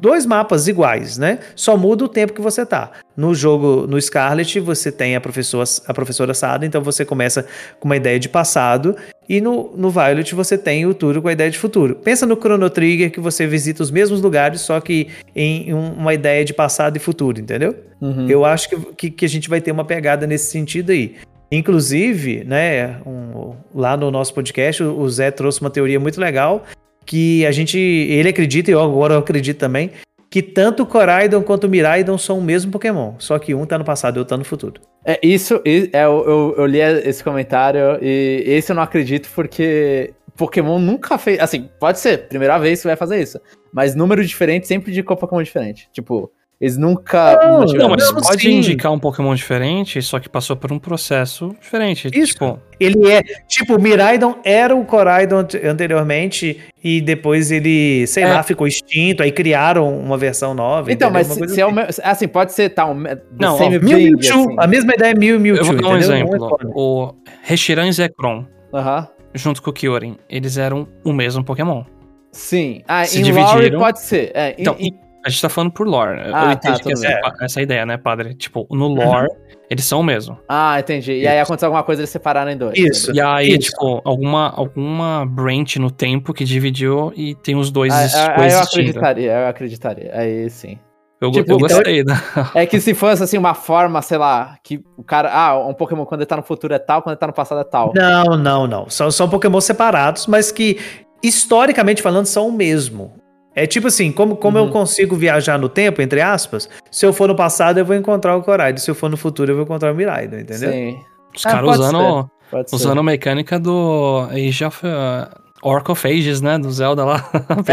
[0.00, 1.38] dois mapas iguais, né?
[1.54, 2.92] Só muda o tempo que você tá.
[3.16, 7.46] No jogo, no Scarlet, você tem a professora, a professora Sada, então você começa
[7.80, 8.94] com uma ideia de passado,
[9.28, 11.96] e no, no Violet você tem o Turo com a ideia de futuro.
[11.96, 16.44] Pensa no Chrono Trigger, que você visita os mesmos lugares, só que em uma ideia
[16.44, 17.74] de passado e futuro, entendeu?
[18.00, 18.28] Uhum.
[18.28, 21.16] Eu acho que, que, que a gente vai ter uma pegada nesse sentido aí.
[21.50, 26.64] Inclusive, né, um, lá no nosso podcast, o Zé trouxe uma teoria muito legal
[27.06, 29.90] que a gente, ele acredita e eu agora eu acredito também,
[30.30, 33.78] que tanto o Coraidon quanto o Miraidon são o mesmo Pokémon, só que um tá
[33.78, 34.82] no passado e outro tá no futuro.
[35.06, 40.12] É, isso, é, eu, eu, eu li esse comentário e esse eu não acredito porque
[40.36, 43.40] Pokémon nunca fez, assim, pode ser, primeira vez que vai fazer isso,
[43.72, 46.30] mas número diferente sempre indicou Pokémon diferente, tipo...
[46.60, 47.36] Eles nunca.
[47.36, 48.56] Não, não mas não, pode sim.
[48.56, 52.10] indicar um Pokémon diferente, só que passou por um processo diferente.
[52.12, 52.32] Isso.
[52.32, 52.58] Tipo...
[52.80, 53.22] Ele é.
[53.46, 58.26] Tipo, o Miraidon era o Coraidon anteriormente e depois ele, sei é.
[58.26, 60.92] lá, ficou extinto, aí criaram uma versão nova.
[60.92, 62.02] Então, mas se, se é o, assim.
[62.02, 62.88] assim, pode ser tal.
[62.94, 64.40] Tá, não, ó, Mil Mewtwo.
[64.40, 64.54] Assim.
[64.58, 65.64] A mesma ideia é Mil Mewtwo.
[65.64, 66.58] Eu vou dar um exemplo.
[66.74, 68.44] o Reshiram e Zekrom.
[68.72, 69.08] Uh -huh.
[69.32, 71.84] Junto com o Kyurem, eles eram o mesmo Pokémon.
[72.32, 72.82] Sim.
[72.88, 73.78] Ah, Se em dividiram.
[73.78, 74.32] pode ser.
[74.34, 74.92] É, então, em,
[75.24, 76.20] a gente tá falando por lore.
[76.32, 78.34] Ah, eu entendi tá, que essa, é essa ideia, né, padre?
[78.34, 79.36] Tipo, no lore, uhum.
[79.68, 80.38] eles são o mesmo.
[80.48, 81.12] Ah, entendi.
[81.12, 81.28] E Isso.
[81.28, 82.78] aí aconteceu alguma coisa, eles separaram em dois.
[82.78, 83.12] Isso.
[83.14, 83.70] E aí, Isso.
[83.70, 88.60] tipo, alguma, alguma branch no tempo que dividiu e tem os dois ah, ah, eu
[88.60, 90.10] acreditaria, eu acreditaria.
[90.14, 90.78] Aí sim.
[91.20, 92.52] Eu, tipo, eu gostei então, da.
[92.54, 95.30] É que se fosse assim uma forma, sei lá, que o cara.
[95.32, 97.60] Ah, um Pokémon quando ele tá no futuro é tal, quando ele tá no passado
[97.60, 97.92] é tal.
[97.94, 98.88] Não, não, não.
[98.88, 100.78] São, são Pokémon separados, mas que,
[101.20, 103.14] historicamente falando, são o mesmo.
[103.58, 104.66] É tipo assim, como, como uhum.
[104.66, 108.36] eu consigo viajar no tempo, entre aspas, se eu for no passado eu vou encontrar
[108.36, 110.70] o Koraidon, se eu for no futuro eu vou encontrar o Miraidon, entendeu?
[110.70, 111.00] Sim.
[111.36, 112.30] Os ah, caras usando,
[112.72, 115.28] usando a mecânica do Age of uh,
[115.60, 117.28] Orc of Ages, né, do Zelda lá.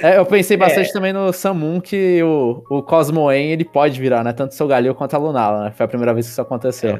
[0.00, 0.92] é, é, é, eu pensei bastante é.
[0.94, 4.94] também no Samun, que o, o Cosmoen ele pode virar, né, tanto o seu Galil
[4.94, 6.98] quanto a Lunala, né, foi a primeira vez que isso aconteceu.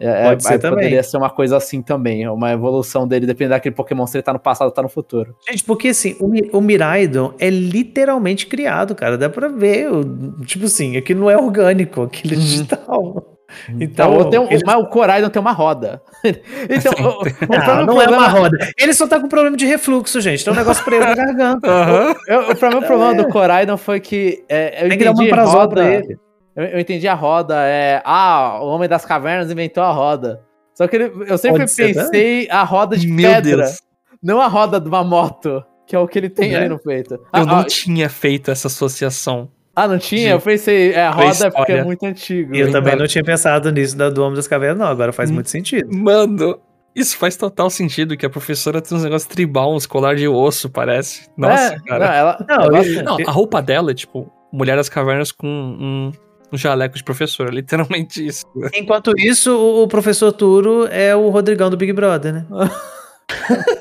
[0.00, 0.26] É.
[0.26, 0.76] É, Pode ser também.
[0.76, 4.32] Poderia ser uma coisa assim também, uma evolução dele, dependendo daquele Pokémon, se ele tá
[4.32, 5.36] no passado ou tá no futuro.
[5.48, 9.18] Gente, porque assim, o, o Miraidon é literalmente criado, cara.
[9.18, 9.92] Dá pra ver.
[9.92, 12.42] O, tipo assim, aquilo não é orgânico, aquilo é uhum.
[12.42, 13.36] digital.
[13.80, 14.62] Então, então tem um, ele...
[14.64, 16.00] o Coraidon tem uma roda.
[16.24, 18.56] então, o, o não, não é uma roda.
[18.78, 20.44] Ele só tá com problema de refluxo, gente.
[20.44, 21.68] Tem um negócio preso na garganta.
[21.68, 22.10] Uhum.
[22.48, 23.14] O, o, problema, é.
[23.14, 25.74] do Coraidon foi que é, eu tem entendi que dar uma roda.
[25.74, 26.16] Pra ele.
[26.54, 28.02] Eu, eu, entendi a roda, é.
[28.04, 30.42] Ah, o Homem das Cavernas inventou a roda.
[30.74, 33.82] Só que ele, eu sempre Pode pensei a roda de Meu pedra, Deus.
[34.22, 36.58] não a roda de uma moto, que é o que ele tem é.
[36.58, 37.14] ali no peito.
[37.14, 39.50] Eu ah, não ah, tinha feito essa associação.
[39.74, 40.30] Ah, não tinha?
[40.30, 42.54] Eu pensei, é, a roda é porque é muito antigo.
[42.54, 44.86] Eu também não tinha pensado nisso da, do Homem das Cavernas, não.
[44.86, 45.34] Agora faz hum.
[45.34, 45.88] muito sentido.
[45.94, 46.60] Mano,
[46.94, 50.68] isso faz total sentido, que a professora tem uns negócios tribal, uns colar de osso,
[50.68, 51.28] parece.
[51.36, 52.06] Nossa, é, cara.
[52.06, 56.12] Não, ela, não, ela, não, a roupa dela é tipo Mulher das Cavernas com um
[56.52, 58.44] um jaleco de professor, é literalmente isso.
[58.74, 62.46] Enquanto isso, o professor Turo é o Rodrigão do Big Brother, né?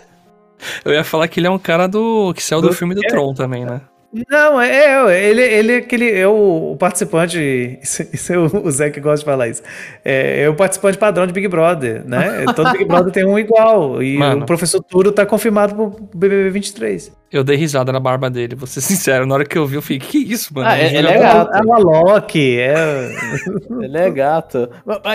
[0.83, 3.01] Eu ia falar que ele é um cara do que saiu do, do filme do
[3.01, 3.81] Tron também, né?
[4.11, 7.37] Não, é, é, ele, ele é aquele, é o, o participante,
[7.81, 9.61] isso, isso, é o, Zé que gosta de falar isso,
[10.03, 12.45] é, é, o participante padrão de Big Brother, né?
[12.55, 16.49] Todo Big Brother tem um igual, e Mano, o professor Turo tá confirmado pro BBB
[16.49, 17.19] 23.
[17.31, 19.81] Eu dei risada na barba dele, vou ser sincero, na hora que eu vi eu
[19.81, 20.67] falei, que isso, mano?
[20.67, 21.55] Ah, é, ele é gato.
[21.55, 23.11] É uma Loki, é...
[23.81, 24.67] ele é gato.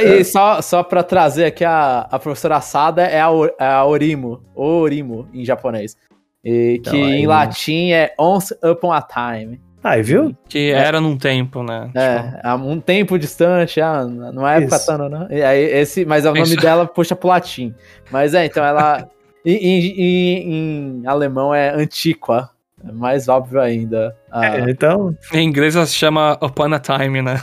[0.05, 3.29] E só, só pra trazer aqui, a, a professora Sada é a,
[3.59, 5.97] é a Orimo, Orimo, em japonês.
[6.45, 7.23] E então, que aí...
[7.23, 9.61] em latim é once upon a time.
[9.85, 10.35] Aí, viu?
[10.49, 10.79] Que é.
[10.79, 11.91] era num tempo, né?
[11.95, 12.65] É, tipo...
[12.67, 15.27] um tempo distante, ah, não é época tanto, né?
[15.31, 16.57] E aí, esse, mas o nome Isso.
[16.57, 17.75] dela puxa pro latim.
[18.11, 19.07] Mas é, então ela.
[19.45, 22.49] E, em alemão é antiqua.
[22.87, 24.17] É mais óbvio ainda.
[24.33, 24.57] Ah.
[24.57, 25.15] É, então.
[25.35, 27.43] Em inglês ela se chama Upon a Time, né?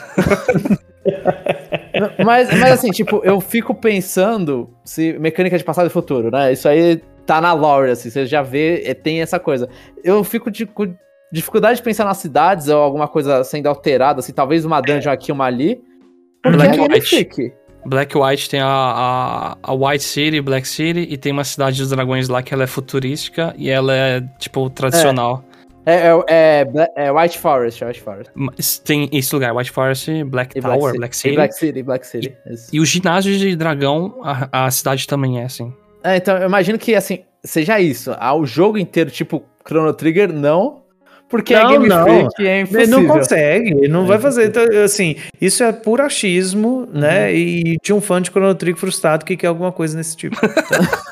[2.25, 6.51] mas, mas assim, tipo, eu fico pensando se mecânica de passado e futuro, né?
[6.51, 9.69] Isso aí tá na lore, assim, você já vê, é, tem essa coisa.
[10.03, 10.93] Eu fico de, com
[11.31, 15.31] dificuldade de pensar nas cidades ou alguma coisa sendo alterada, assim, talvez uma dungeon aqui,
[15.31, 15.81] uma ali.
[16.43, 17.53] Black White.
[17.85, 21.89] Black White tem a, a, a, White City, Black City, e tem uma cidade dos
[21.89, 25.43] dragões lá que ela é futurística e ela é, tipo, tradicional.
[25.85, 28.31] É, é, é, é White Forest, White Forest.
[28.83, 31.35] Tem esse lugar, White Forest, Black e Tower, Black, Black City.
[31.35, 32.37] Black City, Black City.
[32.45, 35.73] E, e os ginásios de dragão, a, a cidade também é assim.
[36.03, 38.11] É, então eu imagino que, assim, seja isso.
[38.37, 40.81] O jogo inteiro, tipo, Chrono Trigger, não.
[41.29, 42.03] Porque não, é Game não.
[42.03, 42.81] Freak, é impossível.
[42.81, 44.47] Ele não consegue, ele não é vai fazer.
[44.47, 47.27] Então, assim, isso é puro achismo, né?
[47.27, 47.35] Uhum.
[47.35, 50.35] E de um fã de Chrono Trigger frustrado que quer alguma coisa nesse tipo.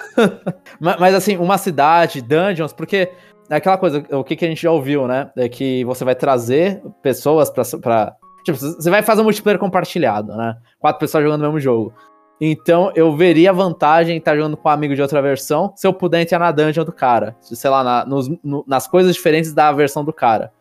[0.78, 3.10] mas, mas, assim, uma cidade, dungeons, porque
[3.49, 5.32] é aquela coisa, o que, que a gente já ouviu, né?
[5.38, 8.13] É que você vai trazer pessoas pra, pra.
[8.43, 10.58] Tipo, você vai fazer um multiplayer compartilhado, né?
[10.80, 11.93] Quatro pessoas jogando o mesmo jogo.
[12.41, 15.93] Então eu veria vantagem em estar jogando com um amigo de outra versão se eu
[15.93, 17.36] puder entrar na dungeon do cara.
[17.41, 20.52] Sei lá, na, nos, no, nas coisas diferentes da versão do cara.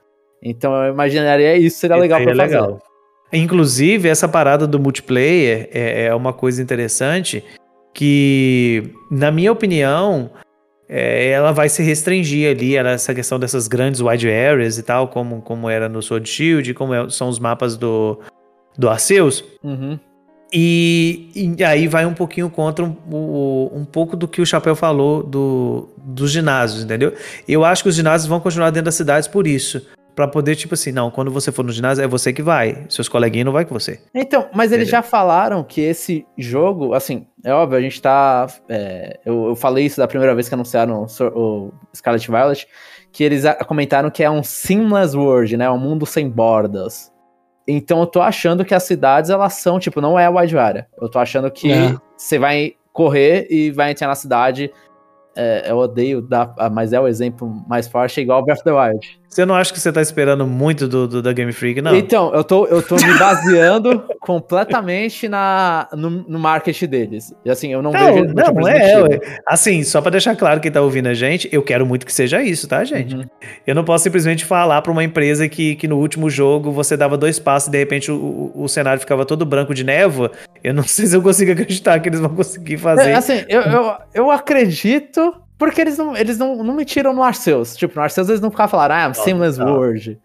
[0.43, 2.61] Então eu imaginaria isso seria legal pra fazer.
[2.61, 2.79] Legal.
[3.33, 7.45] Inclusive, essa parada do multiplayer é, é, uma coisa interessante
[7.93, 10.31] que, na minha opinião,
[10.88, 15.09] é, ela vai se restringir ali, ela, essa questão dessas grandes wide areas e tal,
[15.09, 18.19] como, como era no Sword Shield, como é, são os mapas do,
[18.79, 19.45] do Arceus.
[19.62, 19.99] Uhum.
[20.52, 24.74] E, e, aí vai um pouquinho contra um, um, um, pouco do que o Chapéu
[24.74, 27.12] falou do, dos ginásios, entendeu?
[27.46, 29.87] Eu acho que os ginásios vão continuar dentro das cidades por isso.
[30.16, 32.87] para poder, tipo assim, não, quando você for no ginásio, é você que vai.
[32.88, 34.00] Seus coleguinhas não vai com você.
[34.14, 38.46] Então, mas eles já falaram que esse jogo, assim, é óbvio, a gente tá.
[38.70, 42.66] É, eu, eu, falei isso da primeira vez que anunciaram o, o Scarlet Violet,
[43.12, 45.70] que eles comentaram que é um seamless world, né?
[45.70, 47.12] Um mundo sem bordas.
[47.68, 50.87] Então eu tô achando que as cidades, elas são, tipo, não é a wide area.
[50.98, 51.94] Eu tô achando que é.
[52.16, 54.72] você vai correr e vai entrar na cidade.
[55.37, 58.72] É, eu odeio dar, mas é o exemplo mais forte, é igual Breath of the
[58.72, 59.20] Wild.
[59.29, 61.95] Você não acha que você tá esperando muito do, do, da Game Freak, não?
[61.95, 67.35] Então, eu tô, eu tô me baseando completamente na, no, no marketing deles.
[67.45, 68.35] E assim, eu não, não vejo.
[68.35, 72.07] Não, é, Assim, só pra deixar claro quem tá ouvindo a gente, eu quero muito
[72.07, 73.14] que seja isso, tá, gente?
[73.14, 73.25] Uhum.
[73.67, 77.19] Eu não posso simplesmente falar pra uma empresa que, que no último jogo você dava
[77.19, 80.33] dois passos e de repente o, o, cenário ficava todo branco de névoa.
[80.64, 83.11] Eu não sei se eu consigo acreditar que eles vão conseguir fazer.
[83.11, 87.23] É, assim, eu, eu, eu acredito porque eles não, eles não, não me tiram no
[87.23, 87.77] Arceus.
[87.77, 89.75] Tipo, no Arceus eles não ficavam falando, ah, Seamless não.
[89.75, 90.18] World.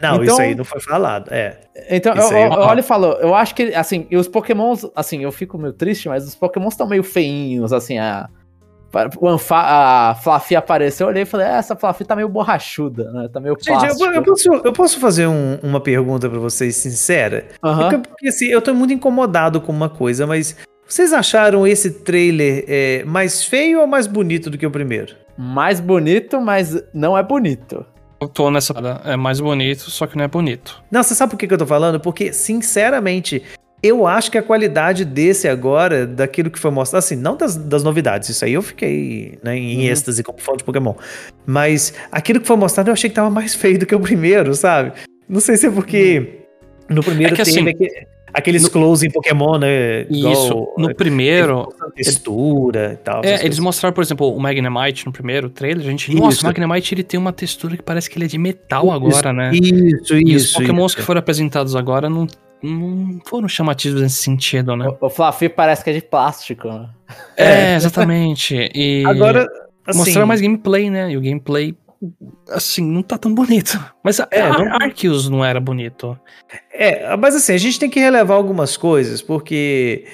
[0.00, 1.58] Não, então, isso aí não foi falado, é.
[1.90, 5.24] Então, eu, eu, eu olho e falo, eu acho que, assim, e os pokémons, assim,
[5.24, 8.28] eu fico meio triste, mas os pokémons estão meio feinhos, assim, a,
[9.50, 13.40] a Fluffy apareceu, eu olhei e falei, ah, essa Fluffy tá meio borrachuda, né, tá
[13.40, 17.48] meio Gente, eu, eu, posso, eu posso fazer um, uma pergunta para vocês sincera?
[17.64, 17.76] Uhum.
[17.78, 20.56] Porque, porque, assim, eu tô muito incomodado com uma coisa, mas
[20.88, 25.14] vocês acharam esse trailer é, mais feio ou mais bonito do que o primeiro?
[25.36, 27.84] Mais bonito, mas não é bonito.
[28.18, 28.74] Eu tô nessa.
[29.04, 30.82] É mais bonito, só que não é bonito.
[30.90, 32.00] Não, você sabe por que eu tô falando?
[32.00, 33.42] Porque, sinceramente,
[33.82, 37.84] eu acho que a qualidade desse agora, daquilo que foi mostrado, assim, não das, das
[37.84, 39.92] novidades, isso aí eu fiquei né, em uhum.
[39.92, 40.94] êxtase como fã de Pokémon.
[41.46, 44.54] Mas aquilo que foi mostrado eu achei que tava mais feio do que o primeiro,
[44.54, 44.92] sabe?
[45.28, 46.46] Não sei se é porque
[46.88, 46.96] uhum.
[46.96, 47.70] no primeiro é que, teve.
[47.70, 47.88] Assim,
[48.32, 48.70] Aqueles no...
[48.70, 50.02] close em Pokémon, né?
[50.10, 50.68] Isso.
[50.76, 51.72] no primeiro.
[51.94, 53.24] Textura e tal.
[53.24, 53.58] É, eles coisas.
[53.58, 55.86] mostraram, por exemplo, o Magnemite no primeiro trailer.
[55.86, 56.12] A gente.
[56.12, 56.20] Isso.
[56.20, 58.92] Nossa, o Magnemite ele tem uma textura que parece que ele é de metal isso,
[58.92, 59.50] agora, né?
[59.52, 60.46] Isso, e isso.
[60.46, 62.26] os Pokémons que foram apresentados agora não,
[62.62, 64.88] não foram chamativos nesse sentido, né?
[65.00, 66.68] O, o Fluffy parece que é de plástico.
[66.68, 66.88] Né?
[67.36, 68.70] É, exatamente.
[68.74, 69.04] E.
[69.06, 69.46] Agora.
[69.86, 71.10] Assim, mostraram mais gameplay, né?
[71.10, 71.74] E o gameplay
[72.50, 73.78] assim, não tá tão bonito.
[74.02, 74.74] Mas é, a, não...
[74.74, 76.18] Arceus não era bonito.
[76.72, 80.06] É, mas assim, a gente tem que relevar algumas coisas, porque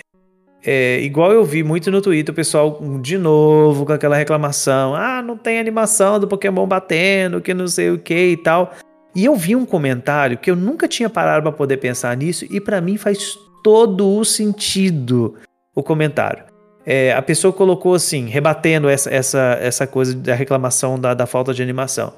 [0.64, 5.22] é, igual eu vi muito no Twitter, o pessoal de novo com aquela reclamação: ah,
[5.22, 8.74] não tem animação do Pokémon batendo, que não sei o que e tal.
[9.14, 12.60] E eu vi um comentário que eu nunca tinha parado para poder pensar nisso, e
[12.60, 15.36] para mim faz todo o sentido
[15.74, 16.53] o comentário
[16.86, 21.54] é, a pessoa colocou assim, rebatendo essa, essa, essa coisa da reclamação da, da falta
[21.54, 22.12] de animação.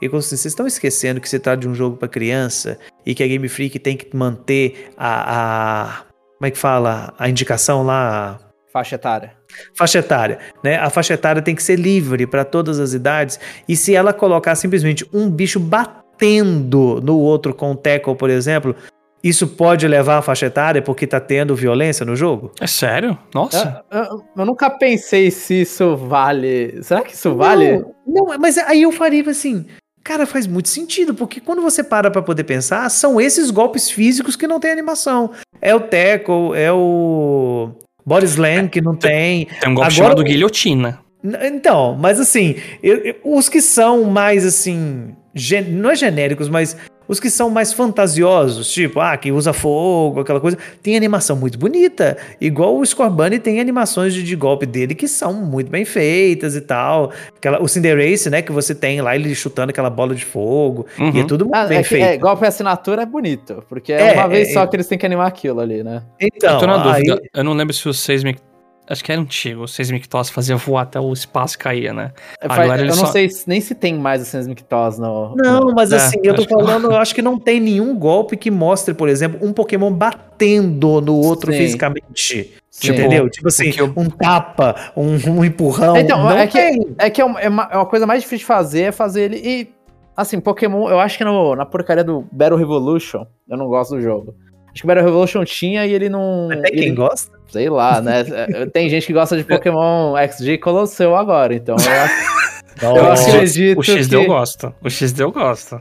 [0.00, 3.14] E como assim, vocês estão esquecendo que se trata de um jogo para criança e
[3.14, 6.02] que a Game Freak tem que manter a, a
[6.38, 8.38] como é que fala a indicação lá
[8.72, 9.32] faixa etária.
[9.74, 10.76] Faixa etária, né?
[10.76, 13.38] A faixa etária tem que ser livre para todas as idades.
[13.68, 18.74] E se ela colocar simplesmente um bicho batendo no outro com o tackle, por exemplo,
[19.22, 22.52] isso pode levar a faixa etária porque tá tendo violência no jogo?
[22.60, 23.18] É sério?
[23.34, 23.84] Nossa.
[23.90, 26.82] Eu, eu, eu nunca pensei se isso vale.
[26.82, 27.78] Será que isso vale?
[27.78, 29.66] Não, não, mas aí eu faria assim.
[30.02, 34.34] Cara, faz muito sentido, porque quando você para pra poder pensar, são esses golpes físicos
[34.34, 35.30] que não tem animação.
[35.60, 37.72] É o tackle, é o
[38.06, 39.44] body slam que não tem.
[39.60, 41.00] Tem um golpe Agora, chamado guilhotina.
[41.22, 46.74] Então, mas assim, eu, eu, os que são mais assim, gen, não é genéricos, mas
[47.10, 51.58] os que são mais fantasiosos, tipo, ah, que usa fogo, aquela coisa, tem animação muito
[51.58, 52.16] bonita.
[52.40, 56.60] Igual o Scorbunny tem animações de, de, golpe dele que são muito bem feitas e
[56.60, 57.10] tal.
[57.36, 60.86] Aquela, o Cinderace, né, que você tem lá ele chutando aquela bola de fogo.
[60.96, 61.10] Uhum.
[61.12, 62.04] E é tudo muito ah, bem é feito.
[62.04, 64.96] É, golpe assinatura é bonito, porque é, é uma vez é, só que eles têm
[64.96, 66.04] que animar aquilo ali, né?
[66.20, 67.14] Então, eu tô na dúvida.
[67.14, 67.28] Aí...
[67.34, 68.40] Eu não lembro se o Seismic
[68.90, 69.62] Acho que era antigo.
[69.62, 72.10] O Seismictos fazia voar até o espaço caía, né?
[72.42, 73.06] É, Agora eu não só...
[73.06, 75.36] sei nem se tem mais o Seismictos no.
[75.36, 76.94] Não, mas é, assim, eu tô falando, que...
[76.94, 81.14] eu acho que não tem nenhum golpe que mostre, por exemplo, um Pokémon batendo no
[81.14, 81.58] outro Sim.
[81.58, 82.52] fisicamente.
[82.68, 82.90] Sim.
[82.90, 83.30] Entendeu?
[83.30, 83.92] Tipo assim, eu...
[83.96, 85.96] um tapa, um, um empurrão.
[85.96, 86.58] Então, é que,
[86.98, 89.36] é que é uma, é uma coisa mais difícil de fazer é fazer ele.
[89.36, 89.68] E,
[90.16, 94.00] assim, Pokémon, eu acho que no, na porcaria do Battle Revolution, eu não gosto do
[94.00, 94.34] jogo.
[94.72, 96.48] Acho que o Battle Revolution tinha e ele não.
[96.50, 97.39] Até quem ele, gosta?
[97.50, 98.24] Sei lá, né?
[98.72, 101.76] Tem gente que gosta de Pokémon XG Colosseu agora, então
[102.82, 103.78] eu, eu acredito.
[103.78, 104.14] O XD que...
[104.14, 104.74] eu gosto.
[104.82, 105.80] O XD eu gosto.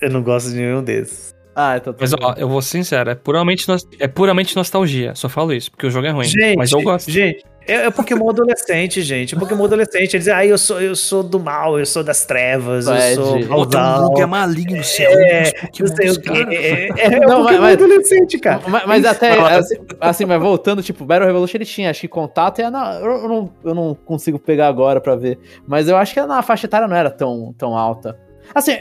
[0.00, 1.34] Eu não gosto de nenhum desses.
[1.60, 3.66] Ah, então Mas ó, eu vou ser sincero, é puramente,
[3.98, 5.12] é puramente nostalgia.
[5.16, 6.24] Só falo isso, porque o jogo é ruim.
[6.24, 7.10] Gente, mas eu gosto.
[7.10, 9.34] Gente, é, é Pokémon adolescente, gente.
[9.34, 10.14] É Pokémon adolescente.
[10.14, 13.44] Eles dizem, ah, eu sou, eu sou do mal, eu sou das trevas, eu sou
[13.48, 14.08] malvado.
[14.12, 15.10] O é maligno, céu.
[15.10, 16.46] É, não sei o quê.
[16.48, 18.60] É, é, não, Pokémon mas, adolescente, cara.
[18.64, 22.60] Mas, mas até, assim, assim, mas voltando, tipo, Battle Revolution ele tinha, acho que contato
[22.60, 25.40] é na, eu, não, eu não consigo pegar agora pra ver.
[25.66, 28.16] Mas eu acho que na faixa etária não era tão, tão alta.
[28.54, 28.76] Assim,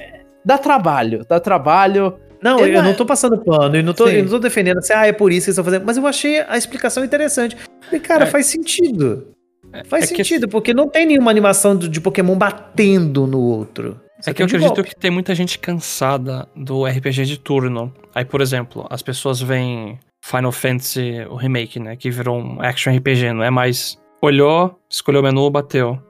[0.46, 4.08] dá trabalho, dá trabalho não, eu, eu não é- tô passando pano, e não tô,
[4.08, 5.86] eu não tô defendendo assim, ah, é por isso que eles estão fazendo.
[5.86, 7.58] Mas eu achei a explicação interessante.
[7.92, 8.28] E, cara, é.
[8.28, 9.28] faz sentido.
[9.74, 10.52] É, faz é sentido, que...
[10.52, 14.00] porque não tem nenhuma animação de Pokémon batendo no outro.
[14.20, 14.90] Você é que eu acredito golpe.
[14.90, 17.94] que tem muita gente cansada do RPG de turno.
[18.16, 21.96] Aí, por exemplo, as pessoas veem Final Fantasy, o remake, né?
[21.96, 26.02] Que virou um action RPG, não é mais olhou, escolheu o menu, bateu.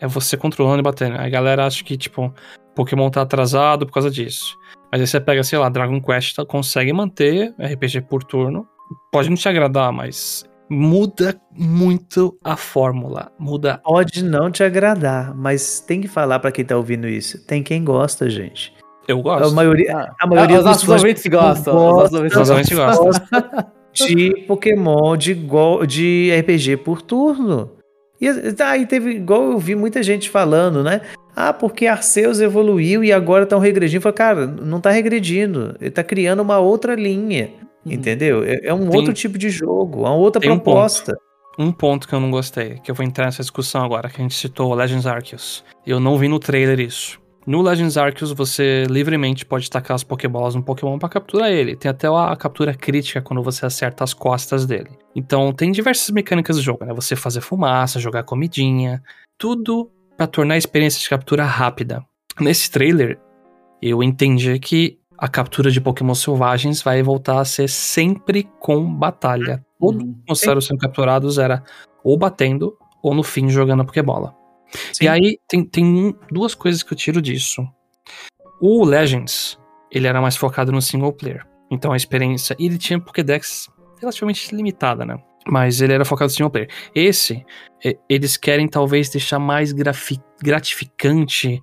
[0.00, 1.16] É você controlando e batendo.
[1.18, 2.34] Aí a galera acha que, tipo,
[2.74, 4.58] Pokémon tá atrasado por causa disso.
[4.92, 8.68] Mas aí você pega, sei lá, Dragon Quest, consegue manter RPG por turno.
[9.10, 13.32] Pode não te agradar, mas muda muito a fórmula.
[13.38, 13.80] Muda.
[13.82, 17.42] Pode não te agradar, mas tem que falar para quem tá ouvindo isso.
[17.46, 18.74] Tem quem gosta, gente.
[19.08, 19.48] Eu gosto.
[19.48, 21.96] A maioria, ah, a maioria os dos ouvintes gostam.
[21.96, 23.10] Os ouvintes gostam.
[23.94, 27.72] de Pokémon de, go, de RPG por turno.
[28.20, 28.28] E
[28.62, 31.00] aí teve, igual eu vi muita gente falando, né?
[31.34, 34.02] Ah, porque Arceus evoluiu e agora estão regredindo.
[34.02, 35.74] Falei, cara, não está regredindo.
[35.80, 37.50] Ele está criando uma outra linha.
[37.84, 37.92] Uhum.
[37.92, 38.44] Entendeu?
[38.44, 38.98] É, é um Tem...
[38.98, 41.12] outro tipo de jogo, uma outra proposta.
[41.58, 41.70] Um ponto.
[41.70, 44.22] um ponto que eu não gostei, que eu vou entrar nessa discussão agora, que a
[44.22, 45.64] gente citou Legends Arceus.
[45.86, 47.20] Eu não vi no trailer isso.
[47.44, 51.74] No Legends Arceus, você livremente pode tacar as Pokébolas no Pokémon para capturar ele.
[51.74, 54.90] Tem até a captura crítica quando você acerta as costas dele.
[55.14, 56.94] Então, tem diversas mecânicas do jogo, né?
[56.94, 59.02] Você fazer fumaça, jogar comidinha,
[59.36, 59.90] tudo
[60.22, 62.04] para tornar a experiência de captura rápida.
[62.40, 63.18] Nesse trailer,
[63.80, 69.64] eu entendi que a captura de Pokémon selvagens vai voltar a ser sempre com batalha.
[69.80, 70.10] Todos uhum.
[70.10, 71.64] os monstros sendo capturados era
[72.04, 74.32] ou batendo ou no fim jogando a Pokébola.
[74.92, 75.06] Sim.
[75.06, 77.66] E aí tem, tem duas coisas que eu tiro disso.
[78.60, 79.58] O Legends,
[79.90, 81.44] ele era mais focado no single player.
[81.68, 82.54] Então a experiência.
[82.60, 85.20] E ele tinha Pokédex relativamente limitada, né?
[85.46, 86.70] Mas ele era focado no single player.
[86.94, 87.44] Esse,
[88.08, 89.72] eles querem talvez deixar mais
[90.40, 91.60] gratificante,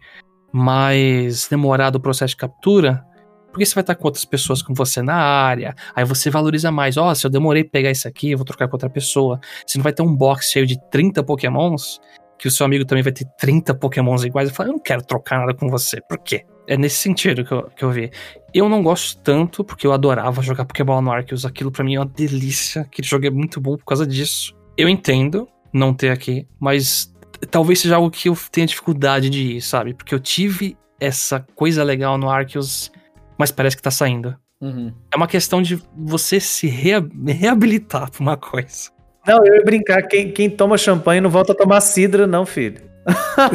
[0.52, 3.06] mais demorado o processo de captura.
[3.52, 6.98] Porque você vai estar com outras pessoas com você na área, aí você valoriza mais.
[6.98, 9.40] Ó, oh, se eu demorei pra pegar isso aqui, eu vou trocar com outra pessoa.
[9.66, 12.00] Você não vai ter um box cheio de 30 pokémons,
[12.40, 14.50] que o seu amigo também vai ter 30 pokémons iguais.
[14.50, 16.00] Eu falo, eu não quero trocar nada com você.
[16.08, 16.46] Por quê?
[16.66, 18.10] É nesse sentido que eu, que eu vi.
[18.54, 21.46] Eu não gosto tanto, porque eu adorava jogar Pokébola no Arceus.
[21.46, 22.84] Aquilo para mim é uma delícia.
[22.84, 24.56] Aquele jogo é muito bom por causa disso.
[24.78, 27.14] Eu entendo não ter aqui, mas
[27.52, 29.94] talvez seja algo que eu tenha dificuldade de ir, sabe?
[29.94, 32.92] Porque eu tive essa coisa legal no Arceus,
[33.38, 34.36] mas parece que tá saindo.
[34.62, 34.94] Uhum.
[35.12, 38.92] É uma questão de você se rea reabilitar pra uma coisa.
[39.28, 42.82] Não, eu ia brincar, quem, quem toma champanhe não volta a tomar cidra, não, filho.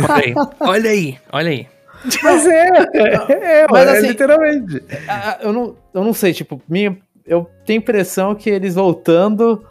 [0.09, 1.67] olha aí, olha aí, olha aí.
[2.23, 4.83] Mas é, é, é mas, é, assim, literalmente.
[5.41, 6.97] Eu não, eu não sei, tipo, minha,
[7.27, 9.65] eu tenho impressão que eles voltando,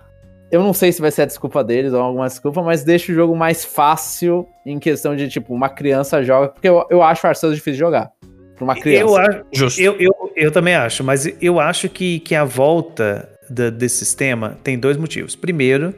[0.51, 3.15] eu não sei se vai ser a desculpa deles ou alguma desculpa, mas deixa o
[3.15, 7.29] jogo mais fácil em questão de, tipo, uma criança joga, porque eu, eu acho o
[7.29, 8.11] Arceus difícil de jogar.
[8.55, 9.03] Pra uma criança.
[9.03, 9.81] Eu acho, Justo.
[9.81, 14.57] Eu, eu, eu também acho, mas eu acho que, que a volta da, desse sistema
[14.63, 15.35] tem dois motivos.
[15.35, 15.93] Primeiro,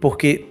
[0.00, 0.46] porque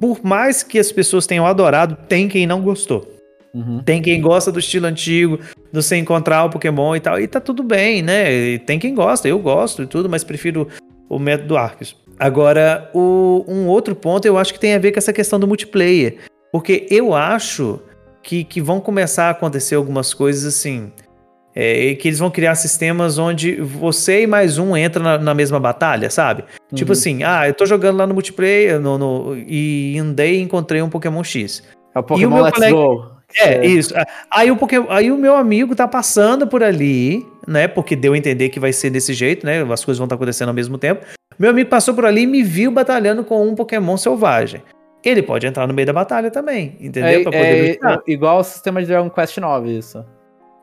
[0.00, 3.10] por mais que as pessoas tenham adorado, tem quem não gostou.
[3.54, 3.82] Uhum.
[3.84, 5.38] Tem quem gosta do estilo antigo,
[5.72, 8.32] do você encontrar o Pokémon e tal, e tá tudo bem, né?
[8.32, 10.68] E tem quem gosta, eu gosto e tudo, mas prefiro
[11.08, 11.96] o método Arceus.
[12.18, 15.46] Agora, o, um outro ponto eu acho que tem a ver com essa questão do
[15.46, 16.18] multiplayer.
[16.52, 17.80] Porque eu acho
[18.22, 20.92] que, que vão começar a acontecer algumas coisas assim.
[21.54, 25.60] É, que eles vão criar sistemas onde você e mais um entra na, na mesma
[25.60, 26.42] batalha, sabe?
[26.42, 26.76] Tipo uhum.
[26.76, 30.82] Tipo assim, ah, eu tô jogando lá no multiplayer no, no, e andei e encontrei
[30.82, 31.62] um Pokémon X.
[31.94, 32.74] É o Pokémon Let's colega...
[32.74, 33.14] Go.
[33.38, 33.94] É, isso.
[34.30, 37.66] Aí o, Pokémon, aí o meu amigo tá passando por ali, né?
[37.66, 39.62] Porque deu a entender que vai ser desse jeito, né?
[39.62, 41.04] As coisas vão estar tá acontecendo ao mesmo tempo.
[41.38, 44.62] Meu amigo passou por ali e me viu batalhando com um Pokémon selvagem.
[45.04, 47.20] Ele pode entrar no meio da batalha também, entendeu?
[47.20, 50.04] É, pra poder é, igual o sistema de Dragon Quest 9, isso.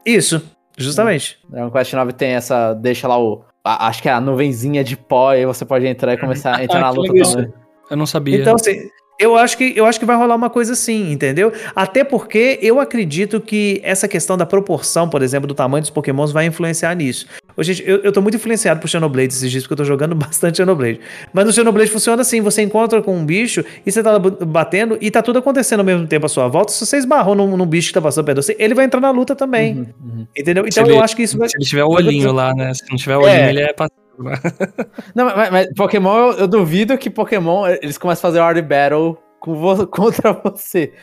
[0.06, 0.42] Isso,
[0.82, 1.39] justamente.
[1.49, 2.73] Dragon Quest 9 tem essa.
[2.73, 3.43] Deixa lá o.
[3.63, 6.57] A, acho que é a nuvenzinha de pó, e aí você pode entrar e começar
[6.57, 7.53] a entrar na luta também.
[7.89, 8.39] Eu não sabia.
[8.39, 8.89] Então, assim,
[9.21, 11.53] eu acho, que, eu acho que vai rolar uma coisa assim, entendeu?
[11.75, 16.32] Até porque eu acredito que essa questão da proporção, por exemplo, do tamanho dos pokémons
[16.32, 17.27] vai influenciar nisso.
[17.62, 20.16] Ô, gente, eu, eu tô muito influenciado por Xenoblade esses dias, porque eu tô jogando
[20.18, 20.99] bastante Xenoblade.
[21.32, 25.12] Mas no Xenoblade funciona assim, você encontra com um bicho e você tá batendo e
[25.12, 26.72] tá tudo acontecendo ao mesmo tempo à sua volta.
[26.72, 28.99] Se você esbarrou num, num bicho que tá passando perto de você, ele vai entrar
[28.99, 29.76] na luta também.
[29.76, 30.28] Uhum, uhum.
[30.36, 30.66] Entendeu?
[30.66, 31.47] Então eu acho que isso vai...
[31.49, 32.74] Se ele tiver o olhinho lá, né?
[32.74, 33.49] Se não tiver o olhinho, é.
[33.49, 33.76] ele é
[35.16, 39.18] não, mas, mas Pokémon, eu, eu, duvido que Pokémon eles começam a fazer Hard Battle
[39.39, 40.93] com vo contra você.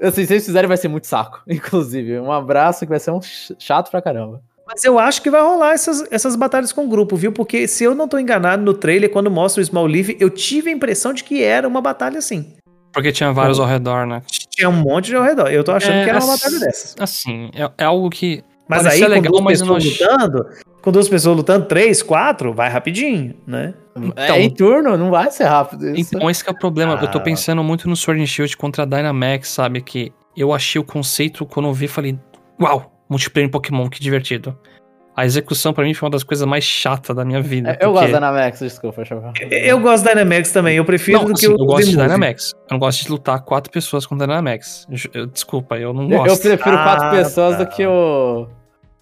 [0.00, 1.42] Assim, se eles fizerem, vai ser muito saco.
[1.48, 3.20] Inclusive, um abraço que vai ser um
[3.58, 4.42] chato pra caramba.
[4.66, 7.32] Mas eu acho que vai rolar essas, essas batalhas com grupo, viu?
[7.32, 10.70] Porque se eu não tô enganado no trailer, quando mostra o Small Leaf, eu tive
[10.70, 12.54] a impressão de que era uma batalha assim.
[12.92, 14.22] Porque tinha vários ao redor, né?
[14.50, 15.48] Tinha um monte de ao redor.
[15.48, 16.94] Eu tô achando é, que era uma batalha dessas.
[16.98, 18.42] Assim, é, é algo que.
[18.68, 20.46] Mas aí, legal, com duas mas pessoas lutando,
[20.80, 23.74] com duas pessoas lutando, três, quatro, vai rapidinho, né?
[24.16, 26.14] É, então, é em turno, não vai ser rápido isso.
[26.14, 26.98] Então, esse é o problema.
[26.98, 27.04] Ah.
[27.04, 27.22] Eu tô ah.
[27.22, 29.82] pensando muito no Sword and Shield contra a Dynamax, sabe?
[29.82, 32.18] Que eu achei o conceito, quando eu vi, falei,
[32.60, 34.58] uau, multiplayer em Pokémon, que divertido.
[35.16, 37.78] A execução para mim foi uma das coisas mais chatas da minha vida.
[37.80, 37.92] Eu porque...
[37.92, 39.32] gosto da Dynamax, desculpa, Chaval.
[39.48, 41.96] Eu gosto da Dynamax também, eu prefiro não, do assim, que o Eu gosto de
[41.96, 42.52] Dynamax.
[42.52, 44.88] Eu não gosto de lutar quatro pessoas com Dynamax.
[45.12, 46.46] Eu, desculpa, eu não gosto.
[46.46, 47.62] Eu prefiro ah, quatro pessoas tá.
[47.62, 48.48] do que o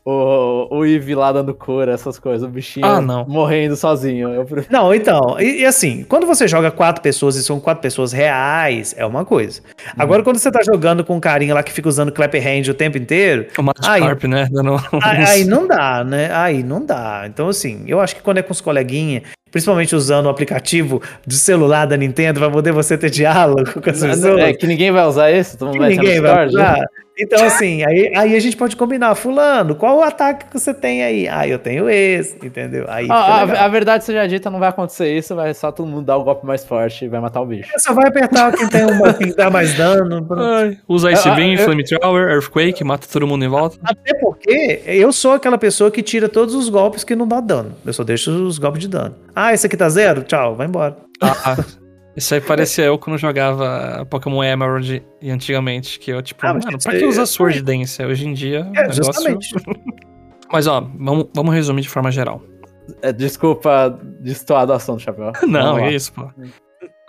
[0.05, 3.25] o, o Eve lá dando cura, essas coisas, o bichinho ah, não.
[3.27, 4.31] morrendo sozinho.
[4.31, 4.47] Eu...
[4.69, 8.95] Não, então, e, e, assim, quando você joga quatro pessoas e são quatro pessoas reais,
[8.99, 9.61] é uma coisa.
[9.61, 9.91] Hum.
[9.99, 12.75] Agora, quando você tá jogando com um carinha lá que fica usando clap hand o
[12.75, 13.47] tempo inteiro.
[13.57, 14.49] O Magikarp, né?
[14.51, 14.73] Dando...
[15.03, 16.31] Aí, aí não dá, né?
[16.33, 17.25] Aí não dá.
[17.27, 21.37] Então, assim, eu acho que quando é com os coleguinhas, principalmente usando o aplicativo de
[21.37, 24.41] celular da Nintendo para poder você ter diálogo com as pessoas.
[24.41, 26.85] É que ninguém vai usar isso, todo mundo vai ninguém vai usar.
[27.23, 31.03] Então, assim, aí, aí a gente pode combinar, fulano, qual o ataque que você tem
[31.03, 31.29] aí?
[31.29, 32.85] Ah, eu tenho esse, entendeu?
[32.89, 36.07] Aí ah, a, a, verdade seja dita, não vai acontecer isso, vai só todo mundo
[36.07, 37.71] dar o golpe mais forte e vai matar o bicho.
[37.79, 40.27] Só vai apertar quem tem uma que dá mais dano.
[40.31, 43.79] Ai, usa Ice Beam, Flamethrower, Earthquake, mata todo mundo em volta.
[43.85, 47.73] Até porque eu sou aquela pessoa que tira todos os golpes que não dá dano.
[47.87, 49.15] Eu só deixo os golpes de dano.
[49.35, 50.23] Ah, esse aqui tá zero?
[50.23, 50.97] Tchau, vai embora.
[51.21, 51.57] Ah,
[52.15, 56.79] isso aí parecia eu quando jogava Pokémon Emerald e antigamente, que eu, tipo, ah, mano,
[56.83, 57.63] pra que usar Sword é...
[57.63, 58.05] Dance?
[58.05, 58.71] Hoje em dia.
[58.75, 59.05] É, negócio...
[59.05, 59.55] justamente.
[60.53, 62.43] mas, ó, vamos, vamos resumir de forma geral.
[63.01, 65.33] É, desculpa destoar do assunto, Chapéu.
[65.49, 66.31] não, é isso, pô.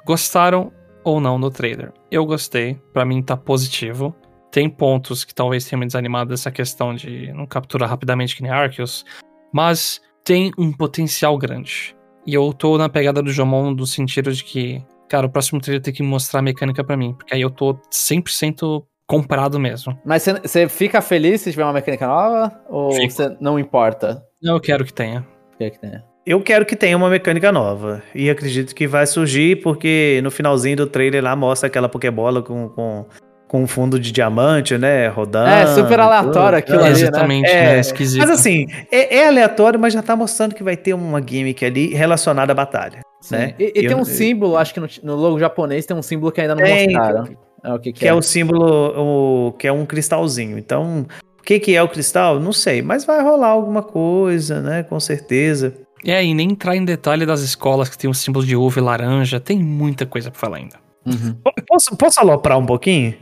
[0.06, 0.72] Gostaram
[1.04, 1.92] ou não do trailer?
[2.10, 4.16] Eu gostei, pra mim tá positivo.
[4.52, 8.52] Tem pontos que talvez tenham me desanimado dessa questão de não capturar rapidamente que nem
[8.52, 9.04] Arceus,
[9.52, 11.96] mas tem um potencial grande.
[12.26, 15.80] E eu tô na pegada do Jomon do sentido de que cara, o próximo trailer
[15.80, 19.96] tem que mostrar a mecânica para mim, porque aí eu tô 100% comprado mesmo.
[20.04, 22.52] Mas você fica feliz se tiver uma mecânica nova?
[22.68, 24.24] Ou você não importa?
[24.42, 25.24] Eu quero que tenha.
[25.60, 26.04] Quer que tenha.
[26.26, 28.02] Eu quero que tenha uma mecânica nova.
[28.16, 32.70] E acredito que vai surgir, porque no finalzinho do trailer lá mostra aquela Pokébola com,
[32.70, 33.06] com,
[33.48, 35.10] com um fundo de diamante, né?
[35.10, 35.50] Rodando.
[35.50, 37.02] É, super aleatório aquilo é, ali, né?
[37.02, 37.74] Exatamente, né?
[37.74, 38.22] É, é esquisito.
[38.22, 41.94] Mas assim, é, é, aleatório, mas já tá mostrando que vai ter uma gimmick ali
[41.94, 43.04] relacionada à batalha.
[43.32, 43.56] Né?
[43.60, 46.42] E, e tem um símbolo, acho que no, no, logo japonês tem um símbolo que
[46.42, 47.38] ainda não tem, mostraram.
[47.64, 48.10] É, o que, que, que é?
[48.10, 48.14] é?
[48.14, 50.58] o símbolo, o, que é um cristalzinho.
[50.58, 51.06] Então,
[51.40, 52.40] o que, que é o cristal?
[52.40, 54.84] Não sei, mas vai rolar alguma coisa, né?
[54.84, 55.74] Com certeza.
[56.06, 58.84] É, e nem entrar em detalhe das escolas que tem o símbolo de uva e
[58.84, 60.76] laranja, tem muita coisa pra falar ainda.
[61.06, 61.36] Uhum.
[61.68, 63.16] Posso, posso aloprar um pouquinho?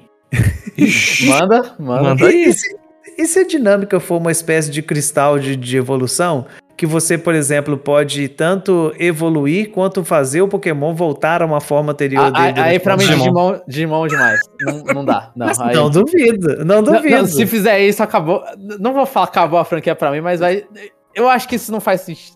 [1.28, 2.04] manda, manda.
[2.04, 2.76] manda e, se,
[3.18, 6.46] e se a dinâmica for uma espécie de cristal de, de evolução,
[6.82, 11.92] que você, por exemplo, pode tanto evoluir quanto fazer o Pokémon voltar a uma forma
[11.92, 12.60] anterior ah, dele.
[12.60, 14.40] Aí, pra mim, Digimon, Digimon demais.
[14.60, 15.32] Não, não dá.
[15.36, 15.76] Não, aí...
[15.76, 17.08] não duvido, não duvido.
[17.08, 18.44] Não, não, se fizer isso, acabou.
[18.80, 20.66] Não vou falar acabou a franquia pra mim, mas vai.
[21.14, 22.36] Eu acho que isso não faz sentido.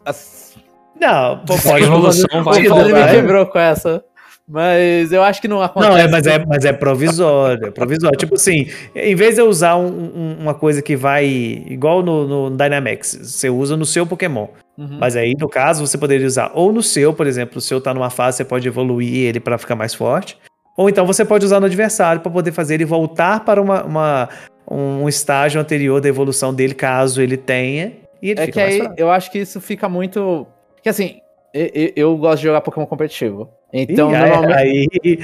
[1.02, 2.60] Não, pô, pode evolução, vai.
[2.60, 4.06] Ele me quebrou com essa.
[4.48, 5.92] Mas eu acho que não acontece.
[5.92, 8.18] Não, é, mas, é, mas é provisório, é provisório.
[8.18, 12.50] tipo assim, em vez de eu usar um, um, uma coisa que vai igual no,
[12.50, 14.48] no Dynamax, você usa no seu Pokémon.
[14.78, 15.00] Uhum.
[15.00, 17.94] Mas aí, no caso, você poderia usar ou no seu, por exemplo, o seu tá
[17.94, 20.38] numa fase, você pode evoluir ele para ficar mais forte.
[20.78, 24.30] Ou então você pode usar no adversário para poder fazer ele voltar para uma, uma,
[24.70, 27.94] um estágio anterior da evolução dele, caso ele tenha.
[28.22, 30.46] E ele é que aí eu acho que isso fica muito.
[30.84, 31.20] Que assim,
[31.54, 33.50] eu, eu gosto de jogar Pokémon competitivo.
[33.78, 34.56] Então, Ih, normalmente...
[35.04, 35.20] aí,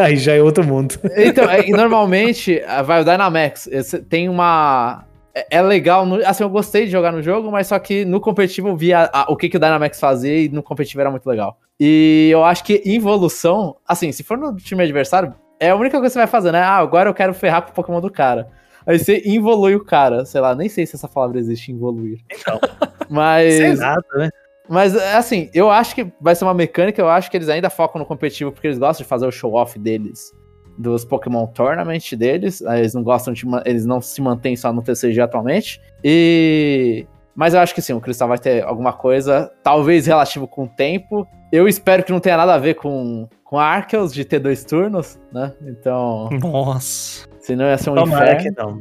[0.00, 0.94] aí já é outro mundo.
[1.16, 1.44] Então,
[1.76, 3.68] normalmente, vai o Dynamax,
[4.08, 5.04] tem uma.
[5.34, 8.68] É, é legal, assim, eu gostei de jogar no jogo, mas só que no competitivo
[8.68, 11.58] eu via a, o que, que o Dynamax fazia e no competitivo era muito legal.
[11.80, 16.10] E eu acho que evolução, assim, se for no time adversário, é a única coisa
[16.10, 16.60] que você vai fazer, né?
[16.60, 18.48] Ah, agora eu quero ferrar com o Pokémon do cara.
[18.86, 22.20] Aí você evolui o cara, sei lá, nem sei se essa palavra existe, evoluir.
[22.30, 22.60] Então.
[23.10, 23.58] Mas.
[23.58, 24.30] Exato, né?
[24.68, 27.98] Mas, assim, eu acho que vai ser uma mecânica, eu acho que eles ainda focam
[27.98, 30.32] no competitivo porque eles gostam de fazer o show-off deles,
[30.76, 32.60] dos Pokémon Tournament deles.
[32.60, 33.44] Eles não gostam de.
[33.64, 35.80] Eles não se mantêm só no TCG atualmente.
[36.02, 37.06] E.
[37.34, 40.68] Mas eu acho que sim, o Cristal vai ter alguma coisa, talvez relativo com o
[40.68, 41.28] tempo.
[41.52, 45.18] Eu espero que não tenha nada a ver com, com Arceus de ter dois turnos,
[45.30, 45.52] né?
[45.62, 46.30] Então.
[46.42, 47.26] Nossa.
[47.38, 48.42] Senão ia ser um Tomara inferno.
[48.42, 48.80] que não.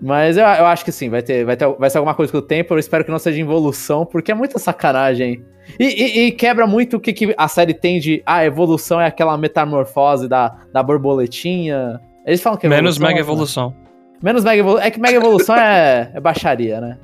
[0.00, 2.38] Mas eu, eu acho que sim, vai ter, vai ter vai ser alguma coisa com
[2.38, 2.72] o tempo.
[2.72, 5.44] Eu espero que não seja evolução, porque é muita sacanagem.
[5.78, 8.22] E, e, e, quebra muito o que, que a série tem de.
[8.24, 12.00] Ah, evolução é aquela metamorfose da, da borboletinha.
[12.24, 13.74] Eles falam que é Menos mega evolução.
[14.22, 14.86] Menos mega evolução.
[14.86, 16.98] É que mega evolução é, é baixaria, né?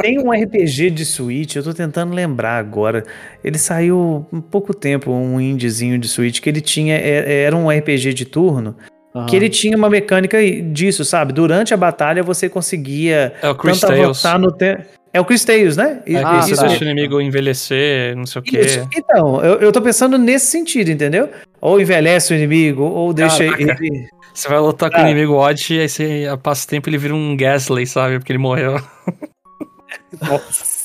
[0.00, 3.04] Tem um RPG de Switch, eu tô tentando lembrar agora.
[3.44, 6.96] Ele saiu há pouco tempo, um indiezinho de Switch, que ele tinha.
[6.96, 8.74] É, era um RPG de turno
[9.14, 9.26] Uhum.
[9.26, 11.32] Que ele tinha uma mecânica disso, sabe?
[11.32, 14.22] Durante a batalha você conseguia é o Chris Tales.
[14.38, 14.78] no te...
[15.12, 16.00] É o Chris Tales, né?
[16.06, 16.68] É, ah, isso tá.
[16.68, 18.60] deixa o inimigo envelhecer, não sei o quê.
[18.60, 18.88] Isso.
[18.96, 21.28] Então, eu, eu tô pensando nesse sentido, entendeu?
[21.60, 23.84] Ou envelhece o inimigo, ou deixa Caraca.
[23.84, 24.08] ele...
[24.32, 25.10] Você vai lutar com o ah.
[25.10, 28.18] inimigo odd e aí você passa o tempo ele vira um Gasly, sabe?
[28.20, 28.80] Porque ele morreu.
[30.22, 30.80] Nossa.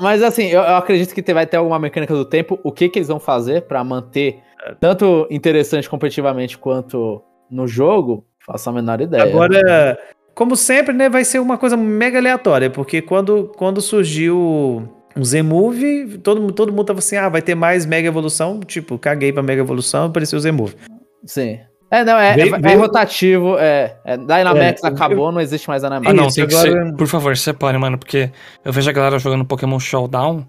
[0.00, 2.58] Mas assim, eu, eu acredito que vai ter alguma mecânica do tempo.
[2.64, 4.40] O que, que eles vão fazer para manter
[4.80, 9.22] tanto interessante competitivamente quanto no jogo, faço a menor ideia.
[9.22, 9.98] Agora,
[10.34, 16.18] como sempre, né, vai ser uma coisa mega aleatória, porque quando, quando surgiu um Z-Move,
[16.18, 19.62] todo, todo mundo tava assim, ah, vai ter mais Mega Evolução, tipo, caguei pra Mega
[19.62, 20.76] Evolução, apareceu o Z-Move.
[21.24, 21.58] Sim.
[21.90, 22.74] É, não, é, veio, é, veio...
[22.74, 26.10] é, rotativo, é, é Dynamax é, acabou, não existe mais Dynamax.
[26.10, 26.86] Ah, não, tem que agora...
[26.86, 28.30] ser, por favor, separe, mano, porque
[28.64, 30.44] eu vejo a galera jogando Pokémon Showdown,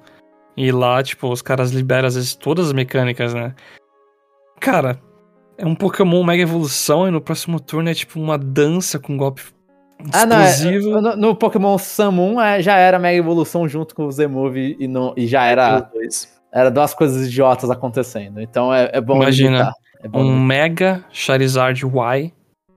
[0.57, 3.53] e lá, tipo, os caras liberam às vezes todas as mecânicas, né?
[4.59, 4.99] Cara,
[5.58, 9.41] é um Pokémon Mega Evolução e no próximo turno é tipo uma dança com golpe
[10.14, 14.12] ah, não, é, no, no, Pokémon Sun é, já era Mega Evolução junto com o
[14.12, 15.89] Z-Move e, e já era.
[16.53, 18.39] Era duas coisas idiotas acontecendo.
[18.39, 19.16] Então é, é bom.
[19.18, 22.32] Imagina é bom um Mega Charizard Y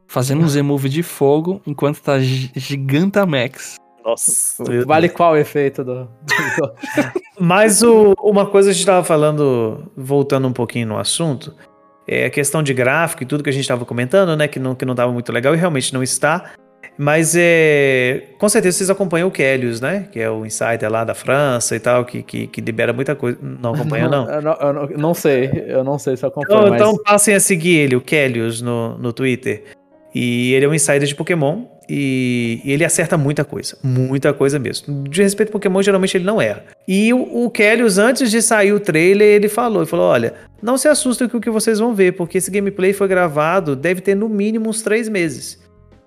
[0.06, 3.76] fazendo um Z-Move de fogo enquanto tá Gigantamax.
[4.04, 4.64] Nossa.
[4.86, 6.08] Vale qual o efeito do.
[7.38, 11.54] Mas o, uma coisa que a gente tava falando, voltando um pouquinho no assunto,
[12.10, 14.48] é, a questão de gráfico e tudo que a gente estava comentando, né?
[14.48, 16.50] Que não, que não tava muito legal e realmente não está.
[16.98, 20.08] Mas é, com certeza vocês acompanham o Kellius, né?
[20.10, 23.38] Que é o insider lá da França e tal, que, que, que libera muita coisa.
[23.40, 24.28] Não acompanha, não?
[24.28, 26.58] Eu não, eu não, não sei, eu não sei se acompanha.
[26.58, 26.80] Então, mas...
[26.80, 29.62] então passem a seguir ele, o Kellius, no, no Twitter.
[30.12, 33.76] E ele é um insider de Pokémon e, e ele acerta muita coisa.
[33.82, 35.02] Muita coisa mesmo.
[35.08, 36.62] De respeito ao Pokémon, geralmente ele não erra.
[36.86, 37.52] E o, o
[37.98, 41.40] antes de sair o trailer, ele falou: ele falou: olha, não se assustem com o
[41.40, 45.08] que vocês vão ver, porque esse gameplay foi gravado, deve ter no mínimo uns três
[45.08, 45.58] meses.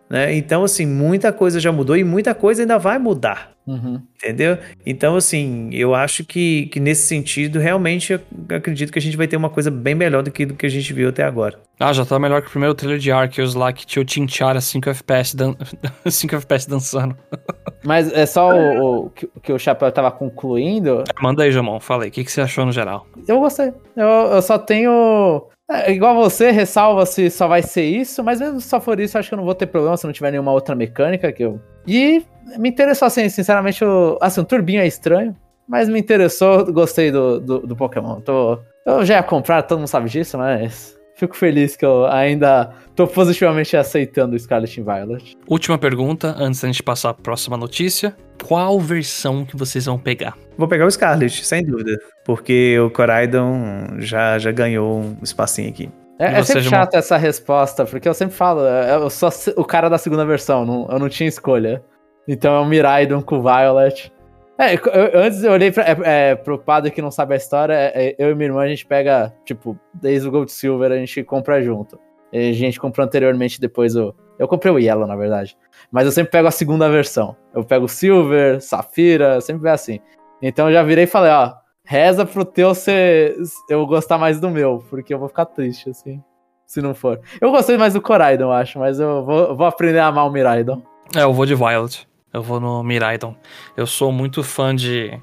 [0.09, 0.33] Né?
[0.35, 3.52] Então, assim, muita coisa já mudou e muita coisa ainda vai mudar.
[3.65, 4.01] Uhum.
[4.17, 4.57] Entendeu?
[4.85, 9.37] Então, assim, eu acho que, que nesse sentido, realmente, acredito que a gente vai ter
[9.37, 11.59] uma coisa bem melhor do que, do que a gente viu até agora.
[11.79, 14.61] Ah, já tá melhor que o primeiro trailer de Arceus lá, que tinha o Tinchara
[14.61, 15.55] 5 FPS, dan
[16.05, 17.17] 5 FPS dançando.
[17.83, 21.03] Mas é só o, o que, que, o Chapéu tava concluindo.
[21.21, 22.09] Manda aí, Jamon, fala aí.
[22.09, 23.05] O que, que você achou no geral?
[23.27, 23.73] Eu gostei.
[23.95, 28.59] Eu, eu só tenho é, igual você, ressalva se só vai ser isso, mas mesmo
[28.59, 30.51] se só for isso, acho que eu não vou ter problema se não tiver nenhuma
[30.51, 31.59] outra mecânica que eu.
[31.87, 32.23] E
[32.57, 34.17] me interessou assim, sinceramente, o...
[34.21, 35.35] assim, o turbinho é estranho,
[35.67, 38.19] mas me interessou, gostei do, do, do Pokémon.
[38.21, 38.59] Tô...
[38.85, 43.07] Eu já ia comprar, todo mundo sabe disso, mas fico feliz que eu ainda tô
[43.07, 45.37] positivamente aceitando o Scarlet Violet.
[45.47, 48.15] Última pergunta, antes da gente passar a próxima notícia.
[48.43, 50.37] Qual versão que vocês vão pegar?
[50.57, 51.97] Vou pegar o Scarlet, sem dúvida.
[52.25, 55.89] Porque o Coraidon já, já ganhou um espacinho aqui.
[56.19, 56.99] É, é sempre chato uma...
[56.99, 60.87] essa resposta, porque eu sempre falo, é, eu sou o cara da segunda versão, não,
[60.89, 61.83] eu não tinha escolha.
[62.27, 64.12] Então é o Miraidon com o Violet.
[64.57, 64.79] É, eu,
[65.21, 68.15] antes eu olhei pra, é, é, pro padre que não sabe a história, é, é,
[68.19, 71.61] eu e minha irmã a gente pega, tipo, desde o Gold Silver a gente compra
[71.61, 71.99] junto.
[72.31, 74.13] A gente comprou anteriormente depois o.
[74.39, 75.55] Eu comprei o Yellow, na verdade.
[75.91, 77.35] Mas eu sempre pego a segunda versão.
[77.53, 79.99] Eu pego Silver, Safira, sempre é assim.
[80.41, 81.53] Então eu já virei e falei, ó,
[81.85, 83.35] reza pro teu ser.
[83.69, 86.21] Eu gostar mais do meu, porque eu vou ficar triste, assim.
[86.65, 87.21] Se não for.
[87.39, 90.81] Eu gostei mais do Coraidon, acho, mas eu vou, vou aprender a amar o Miraidon.
[91.15, 92.07] É, eu vou de Violet.
[92.33, 93.35] Eu vou no Miraidon.
[93.77, 95.19] Eu sou muito fã de.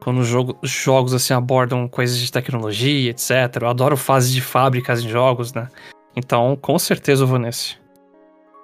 [0.00, 3.30] Quando jogo, jogos assim abordam coisas de tecnologia, etc.
[3.60, 5.68] Eu adoro fases de fábricas em jogos, né?
[6.16, 7.76] Então, com certeza eu vou nesse.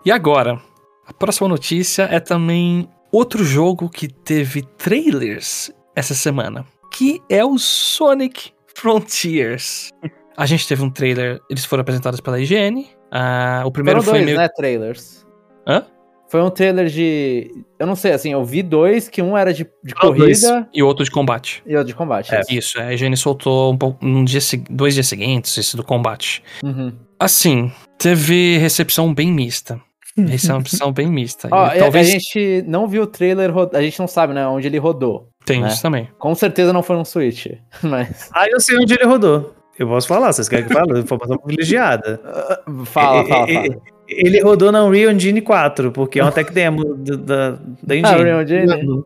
[0.04, 0.60] E agora,
[1.06, 7.58] a próxima notícia é também outro jogo que teve trailers essa semana, que é o
[7.58, 9.90] Sonic Frontiers.
[10.36, 12.86] A gente teve um trailer, eles foram apresentados pela IGN.
[13.10, 14.38] Ah, o primeiro Foram foi dois, meio...
[14.38, 15.26] né, trailers.
[15.66, 15.84] Hã?
[16.28, 17.50] Foi um trailer de.
[17.78, 20.24] Eu não sei, assim, eu vi dois, que um era de, de oh, corrida.
[20.24, 20.66] Dois.
[20.74, 21.62] E outro de combate.
[21.66, 22.34] E outro de combate.
[22.34, 22.78] É, isso.
[22.78, 26.42] A IGN soltou um pouco, um dia, dois dias seguintes esse do combate.
[26.62, 26.92] Uhum.
[27.18, 29.80] Assim, teve recepção bem mista.
[30.16, 31.48] Recepção bem mista.
[31.50, 32.08] Ó, talvez...
[32.08, 35.28] A gente não viu o trailer, a gente não sabe, né, onde ele rodou.
[35.44, 35.68] Tem né?
[35.68, 36.08] isso também.
[36.18, 37.46] Com certeza não foi no Switch,
[37.82, 38.28] mas...
[38.34, 39.54] Ah, eu sei onde ele rodou.
[39.78, 40.98] Eu posso falar, vocês querem que eu fale?
[40.98, 42.20] Informação privilegiada.
[42.86, 43.97] fala, fala, fala.
[44.08, 48.14] Ele rodou na Unreal Engine 4, porque é uma tech demo da, da Engine.
[48.14, 49.04] Ah, Unreal Engine?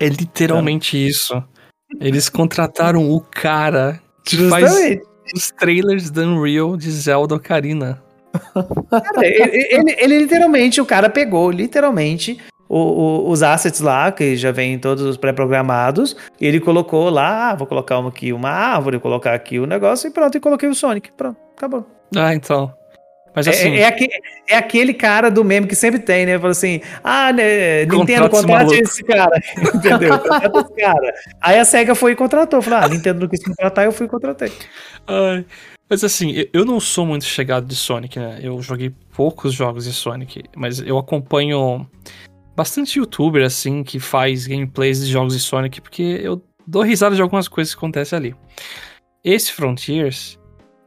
[0.00, 1.00] É literalmente é.
[1.00, 1.42] isso.
[2.00, 4.68] Eles contrataram o cara que Justamente.
[4.68, 5.00] faz
[5.34, 8.02] os trailers da Unreal de Zelda Ocarina.
[8.90, 12.38] Cara, ele, ele, ele, literalmente, o cara pegou literalmente
[12.68, 17.54] o, o, os assets lá, que já vem todos pré-programados, e ele colocou lá, ah,
[17.54, 20.74] vou colocar aqui uma árvore, colocar aqui o um negócio, e pronto, e coloquei o
[20.74, 21.10] Sonic.
[21.12, 21.86] Pronto, acabou.
[22.14, 22.72] Ah, então.
[23.38, 23.68] Mas é, assim.
[23.68, 24.12] É, é, aquele,
[24.48, 26.36] é, aquele, cara do meme que sempre tem, né?
[26.40, 29.40] Fala assim: ah, né, Nintendo contrata esse cara.
[29.74, 30.18] Entendeu?
[30.18, 31.14] Contrata esse cara.
[31.40, 32.60] Aí a SEGA foi e contratou.
[32.60, 34.52] Falou: ah, Nintendo não quis contratar, eu fui e contratei.
[35.06, 35.44] Ai.
[35.88, 38.40] Mas assim, eu não sou muito chegado de Sonic, né?
[38.42, 41.88] Eu joguei poucos jogos de Sonic, mas eu acompanho
[42.56, 47.22] bastante youtuber, assim, que faz gameplays de jogos de Sonic, porque eu dou risada de
[47.22, 48.34] algumas coisas que acontecem ali.
[49.24, 50.37] Esse Frontiers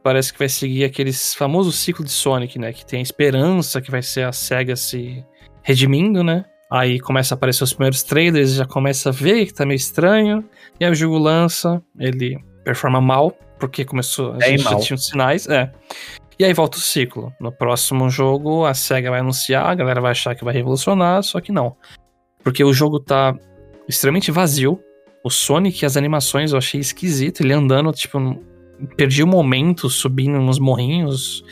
[0.02, 2.72] parece que vai seguir aquele famoso ciclo de Sonic, né?
[2.72, 5.24] Que tem a esperança que vai ser a SEGA se
[5.62, 6.44] redimindo, né?
[6.70, 10.44] Aí começa a aparecer os primeiros trailers, já começa a ver que tá meio estranho.
[10.80, 14.32] E aí o jogo lança, ele performa mal, porque começou.
[14.32, 14.74] A é gente mal.
[14.74, 15.46] já tinha os sinais.
[15.48, 15.70] É.
[16.38, 17.32] E aí volta o ciclo.
[17.38, 21.40] No próximo jogo, a SEGA vai anunciar, a galera vai achar que vai revolucionar, só
[21.40, 21.76] que não.
[22.42, 23.36] Porque o jogo tá
[23.88, 24.80] extremamente vazio.
[25.22, 27.42] O Sonic, as animações eu achei esquisito.
[27.42, 28.18] Ele andando, tipo,
[28.96, 31.44] perdi o momento subindo nos morrinhos.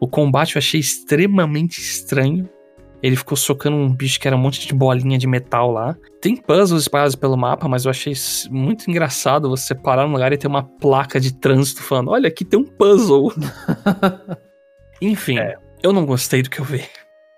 [0.00, 2.48] O combate eu achei extremamente estranho.
[3.02, 5.96] Ele ficou socando um bicho que era um monte de bolinha de metal lá.
[6.20, 8.14] Tem puzzles espalhados pelo mapa, mas eu achei
[8.50, 12.44] muito engraçado você parar num lugar e ter uma placa de trânsito falando: Olha, aqui
[12.44, 13.32] tem um puzzle.
[15.00, 15.56] Enfim, é.
[15.82, 16.84] eu não gostei do que eu vi.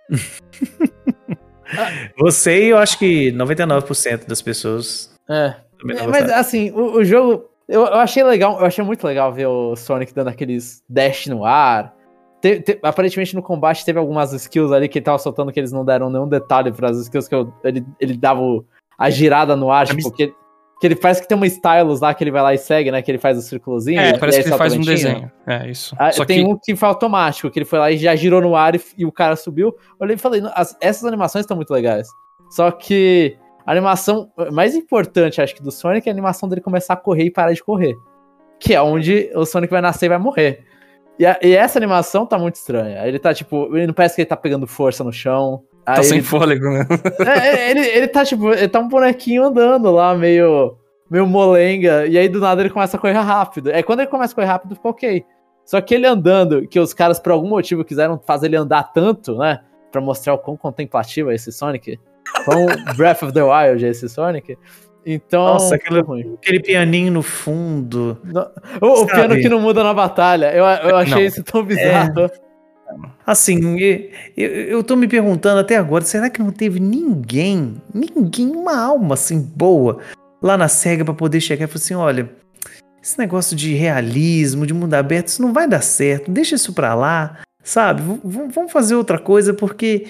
[2.17, 5.13] você e eu acho que 99% das pessoas.
[5.29, 5.55] É.
[5.91, 7.48] é mas assim, o, o jogo.
[7.69, 11.45] Eu, eu achei legal, eu achei muito legal ver o Sonic dando aqueles dash no
[11.45, 11.95] ar
[12.41, 15.73] te, te, aparentemente no combate teve algumas skills ali que ele tava soltando que eles
[15.73, 18.65] não deram nenhum detalhe para as skills que eu, ele, ele dava o,
[18.97, 20.29] a girada no ar, tipo, que,
[20.81, 23.03] que ele parece que tem uma stylus lá que ele vai lá e segue, né?
[23.03, 24.01] Que ele faz o círculozinho.
[24.01, 25.31] É, parece que ele faz um desenho.
[25.47, 25.95] É, isso.
[25.99, 26.53] Ah, Só tem que...
[26.53, 29.05] um que foi automático, que ele foi lá e já girou no ar e, e
[29.05, 29.69] o cara subiu.
[29.69, 32.09] Eu olhei e falei, as, essas animações estão muito legais.
[32.51, 33.37] Só que
[33.69, 37.25] a animação mais importante, acho que, do Sonic é a animação dele começar a correr
[37.25, 37.95] e parar de correr.
[38.59, 40.65] Que é onde o Sonic vai nascer e vai morrer.
[41.19, 43.07] E, a, e, essa animação tá muito estranha.
[43.07, 45.65] Ele tá, tipo, ele não parece que ele tá pegando força no chão.
[45.85, 46.87] Tá sem fôlego, né?
[47.21, 50.79] É, é, ele, ele tá, tipo, ele tá um bonequinho andando lá, meio,
[51.11, 52.07] meio molenga.
[52.07, 53.71] E aí, do nada, ele começa a correr rápido.
[53.71, 55.27] É quando ele começa a correr rápido, fica ok.
[55.67, 59.37] Só que ele andando, que os caras, por algum motivo, quiseram fazer ele andar tanto,
[59.37, 59.61] né?
[59.93, 61.99] Pra mostrar o quão contemplativo é esse Sonic.
[62.45, 62.67] Quão
[62.97, 64.57] Breath of the Wild esse Sonic.
[65.05, 65.45] Então.
[65.45, 68.19] Nossa, aquele, aquele pianinho no fundo.
[68.81, 70.53] o, o, piano que não muda na batalha.
[70.53, 71.23] Eu, eu achei não.
[71.23, 72.21] isso tão bizarro.
[72.21, 72.31] É...
[73.27, 73.79] Assim,
[74.37, 79.15] eu, eu tô me perguntando até agora, será que não teve ninguém, ninguém, uma alma
[79.15, 79.99] assim boa
[80.41, 82.31] lá na SEGA para poder chegar e falar assim, olha,
[83.03, 86.95] esse negócio de realismo, de mundo aberto, isso não vai dar certo, deixa isso pra
[86.95, 88.03] lá, sabe?
[88.03, 90.07] V vamos fazer outra coisa, porque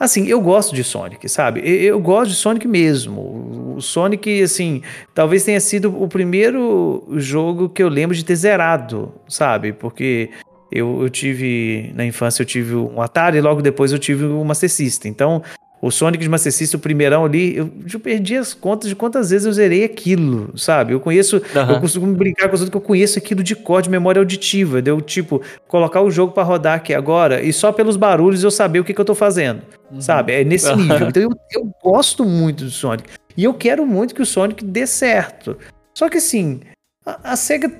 [0.00, 1.60] Assim, eu gosto de Sonic, sabe?
[1.60, 3.74] Eu, gosto de Sonic mesmo.
[3.76, 4.80] O Sonic, assim,
[5.14, 9.74] talvez tenha sido o primeiro jogo que eu lembro de ter zerado, sabe?
[9.74, 10.30] Porque
[10.72, 14.42] eu, eu tive, na infância, eu tive um Atari e logo depois eu tive o
[14.42, 15.10] Master System.
[15.10, 15.42] Então,
[15.82, 19.30] O Sonic de Master System, o primeirão ali, eu, eu perdi as contas de quantas
[19.30, 20.92] vezes eu zerei aquilo, sabe?
[20.92, 21.70] Eu conheço, uhum.
[21.72, 24.82] eu costumo brincar com os outros que eu conheço aquilo de cor, de memória auditiva.
[24.82, 28.80] Deu tipo, colocar o jogo para rodar aqui agora e só pelos barulhos eu saber
[28.80, 30.02] o que, que eu tô fazendo, uhum.
[30.02, 30.34] sabe?
[30.34, 31.08] É nesse nível.
[31.08, 33.08] Então eu, eu gosto muito do Sonic.
[33.34, 35.56] E eu quero muito que o Sonic dê certo.
[35.94, 36.60] Só que assim,
[37.06, 37.72] a, a SEGA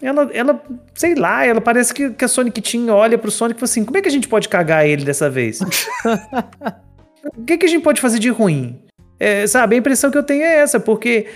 [0.00, 0.62] ela, ela,
[0.94, 3.84] sei lá, ela parece que, que a Sonic Team olha pro Sonic e fala assim:
[3.84, 5.60] como é que a gente pode cagar ele dessa vez?
[7.36, 8.80] o que, que a gente pode fazer de ruim?
[9.18, 11.26] É, sabe, a impressão que eu tenho é essa, porque,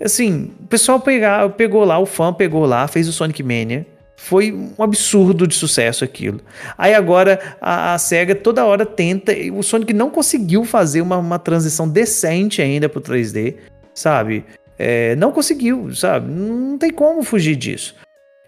[0.00, 3.86] assim, o pessoal pegar, pegou lá, o fã pegou lá, fez o Sonic Mania.
[4.16, 6.40] Foi um absurdo de sucesso aquilo.
[6.78, 9.32] Aí agora a, a SEGA toda hora tenta.
[9.52, 13.56] O Sonic não conseguiu fazer uma, uma transição decente ainda pro 3D,
[13.92, 14.44] sabe?
[14.78, 16.30] É, não conseguiu, sabe?
[16.30, 17.96] Não tem como fugir disso.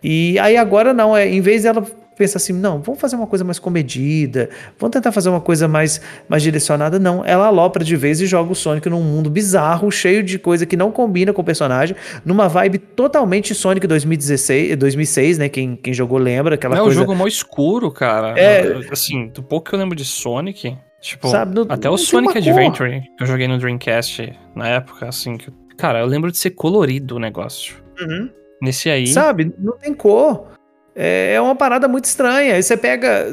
[0.00, 1.84] E aí agora não, é, em vez dela
[2.16, 4.48] pensar assim, não, vamos fazer uma coisa mais comedida,
[4.78, 7.24] vamos tentar fazer uma coisa mais, mais direcionada, não.
[7.24, 10.76] Ela alopra de vez e joga o Sonic num mundo bizarro, cheio de coisa que
[10.76, 15.48] não combina com o personagem, numa vibe totalmente Sonic 2016, 2006, né?
[15.48, 16.98] Quem, quem jogou lembra aquela é coisa.
[16.98, 18.38] É um jogo mó escuro, cara.
[18.38, 23.02] É, assim, do pouco que eu lembro de Sonic, tipo, Sabe, até o Sonic Adventure
[23.16, 27.16] que eu joguei no Dreamcast na época, assim, que, cara, eu lembro de ser colorido
[27.16, 27.76] o negócio.
[28.00, 28.30] Uhum.
[28.60, 29.06] Nesse aí.
[29.06, 29.52] Sabe?
[29.58, 30.46] Não tem cor.
[30.94, 32.54] É, é uma parada muito estranha.
[32.54, 33.30] Aí você pega.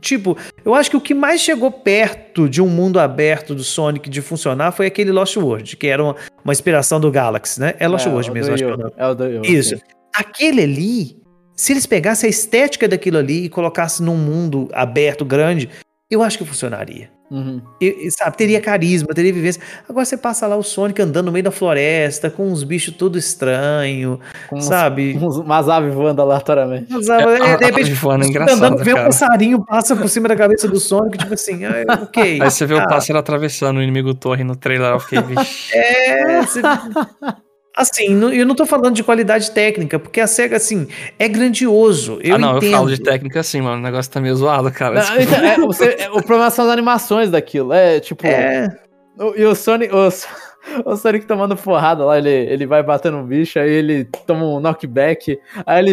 [0.00, 4.10] tipo, eu acho que o que mais chegou perto de um mundo aberto do Sonic
[4.10, 7.74] de funcionar foi aquele Lost World, que era uma, uma inspiração do Galaxy, né?
[7.78, 9.76] É Lost é, World mesmo, acho que é, é o do Isso.
[10.14, 11.16] Aquele ali,
[11.56, 15.68] se eles pegassem a estética daquilo ali e colocassem num mundo aberto, grande,
[16.14, 17.10] eu acho que funcionaria.
[17.30, 17.60] Uhum.
[17.80, 19.60] E, sabe, teria carisma, teria vivência.
[19.88, 23.18] Agora você passa lá o Sonic andando no meio da floresta, com uns bichos tudo
[23.18, 25.16] estranho, com sabe?
[25.20, 26.92] Uns, umas aves voando aleatoriamente.
[26.92, 30.36] Umas aves, é, de repente, voando, é andando, vê um passarinho, passa por cima da
[30.36, 32.40] cabeça do Sonic, tipo assim, ah, ok.
[32.40, 32.84] Aí você vê ah.
[32.84, 35.76] o pássaro atravessando o inimigo torre no trailer, eu fiquei, vixe.
[35.76, 36.60] É, você...
[37.76, 40.86] Assim, eu não tô falando de qualidade técnica, porque a SEGA, assim,
[41.18, 42.20] é grandioso.
[42.22, 42.72] Eu ah, não, entendo.
[42.72, 43.78] eu falo de técnica assim, mano.
[43.78, 45.02] O negócio tá meio zoado, cara.
[45.02, 47.72] Não, então, é, você, é, o problema são as animações daquilo.
[47.72, 48.24] É, tipo...
[48.24, 48.68] É...
[49.18, 49.92] O, e o Sonic...
[49.92, 50.06] O,
[50.86, 54.60] o Sonic tomando porrada lá, ele, ele vai batendo um bicho, aí ele toma um
[54.60, 55.92] knockback, aí ele,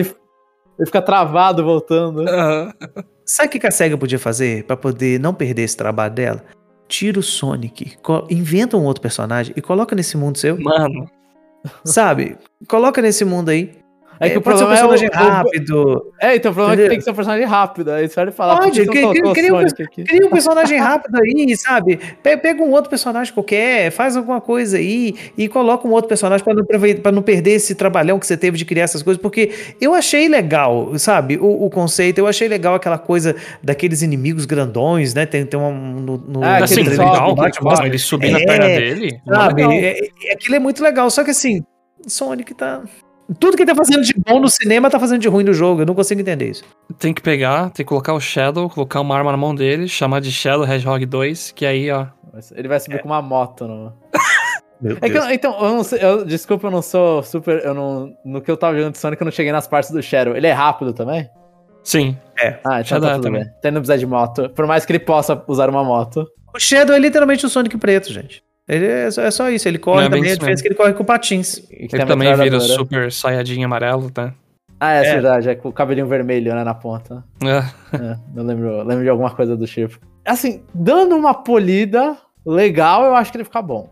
[0.78, 2.20] ele fica travado voltando.
[2.20, 2.72] Uhum.
[3.26, 6.44] Sabe o que a SEGA podia fazer para poder não perder esse trabalho dela?
[6.88, 7.98] Tira o Sonic,
[8.30, 10.60] inventa um outro personagem e coloca nesse mundo seu.
[10.60, 11.10] Mano...
[11.86, 12.38] Sabe?
[12.68, 13.81] Coloca nesse mundo aí.
[14.22, 16.13] É que é, o problema ser um personagem é o, rápido.
[16.22, 16.86] É, então o problema entendeu?
[16.86, 17.91] é que tem que ser um personagem rápido.
[17.91, 18.57] Aí você vai falar.
[18.59, 21.99] Pode, cria, um, cria um personagem rápido aí, sabe?
[22.22, 26.53] Pega um outro personagem qualquer, faz alguma coisa aí e coloca um outro personagem para
[26.53, 26.63] não,
[27.01, 29.19] pra não perder esse trabalhão que você teve de criar essas coisas.
[29.19, 29.51] Porque
[29.82, 31.38] eu achei legal, sabe?
[31.38, 35.26] O, o conceito, eu achei legal aquela coisa daqueles inimigos grandões, né?
[35.26, 35.99] Tem, tem um.
[35.99, 39.19] No, no, ah, assim, legal, bate, ele subir é, na perna dele.
[39.28, 39.63] Sabe?
[39.63, 41.09] É, é, aquilo é muito legal.
[41.09, 41.63] Só que assim,
[42.07, 42.84] Sonic tá.
[43.40, 45.82] Tudo que ele tá fazendo de bom no cinema tá fazendo de ruim no jogo.
[45.82, 46.64] Eu não consigo entender isso.
[47.00, 50.22] Tem que pegar, tem que colocar o Shadow, colocar uma arma na mão dele, chamar
[50.22, 52.08] de Shadow Hedgehog 2, que aí, ó.
[52.56, 53.00] Ele vai subir é.
[53.00, 53.94] com uma moto no.
[55.02, 57.64] é que, então, eu não sei, eu, desculpa, eu não sou super.
[57.64, 60.02] Eu não, no que eu tava jogando de Sonic, eu não cheguei nas partes do
[60.02, 60.36] Shadow.
[60.36, 61.30] Ele é rápido também?
[61.84, 62.18] Sim.
[62.40, 62.60] É.
[62.64, 63.44] Ah, então Shadow tá tudo também.
[63.44, 63.54] bem.
[63.62, 64.50] Tem não precisar de moto.
[64.50, 66.28] Por mais que ele possa usar uma moto.
[66.54, 68.44] O Shadow é literalmente o Sonic preto, gente.
[68.72, 70.76] Ele é só, é só isso, ele corre é também, a diferença é que ele
[70.76, 71.61] corre com patins.
[71.69, 74.34] Ele também vira super saiadinho amarelo, tá?
[74.80, 77.22] Ah, é, é, verdade, é com o cabelinho vermelho, né, na ponta.
[77.43, 77.57] É.
[77.97, 79.99] é eu lembro, lembro de alguma coisa do tipo.
[80.26, 82.15] Assim, dando uma polida
[82.45, 83.89] legal, eu acho que ele fica bom.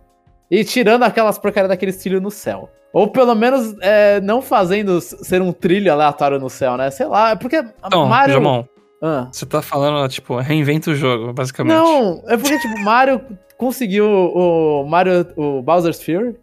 [0.49, 2.69] E tirando aquelas porcarias daquele trilho no céu.
[2.93, 6.89] Ou pelo menos é, não fazendo ser um trilho aleatório no céu, né?
[6.89, 8.35] Sei lá, é porque então, Mario...
[8.35, 8.63] Jamon,
[9.03, 9.27] ah.
[9.29, 11.75] você tá falando, tipo, reinventa o jogo, basicamente.
[11.75, 13.21] Não, é porque, tipo, Mario
[13.59, 16.33] conseguiu o Mario, o Bowser's Fury,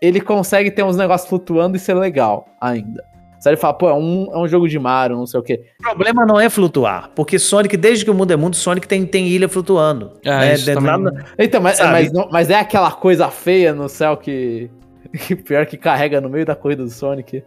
[0.00, 3.04] ele consegue ter uns negócios flutuando e ser legal ainda.
[3.38, 5.60] Você ele fala, pô, é um, é um jogo de Mario, não sei o quê.
[5.80, 9.04] O problema não é flutuar, porque Sonic, desde que o mundo é mundo, Sonic tem,
[9.04, 10.12] tem ilha flutuando.
[10.24, 10.54] É, né?
[10.54, 11.12] isso também...
[11.36, 14.70] Então, mas, mas, mas, é aquela coisa feia no céu que,
[15.26, 17.42] que pior que carrega no meio da corrida do Sonic.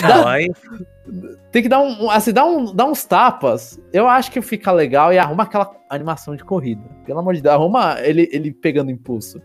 [0.00, 0.48] Dá, aí...
[1.54, 2.10] Tem que dar um.
[2.10, 3.80] Assim, dar, um, dar uns tapas.
[3.92, 6.82] Eu acho que fica legal e arruma aquela animação de corrida.
[7.06, 9.40] Pelo amor de Deus, arruma ele, ele pegando impulso.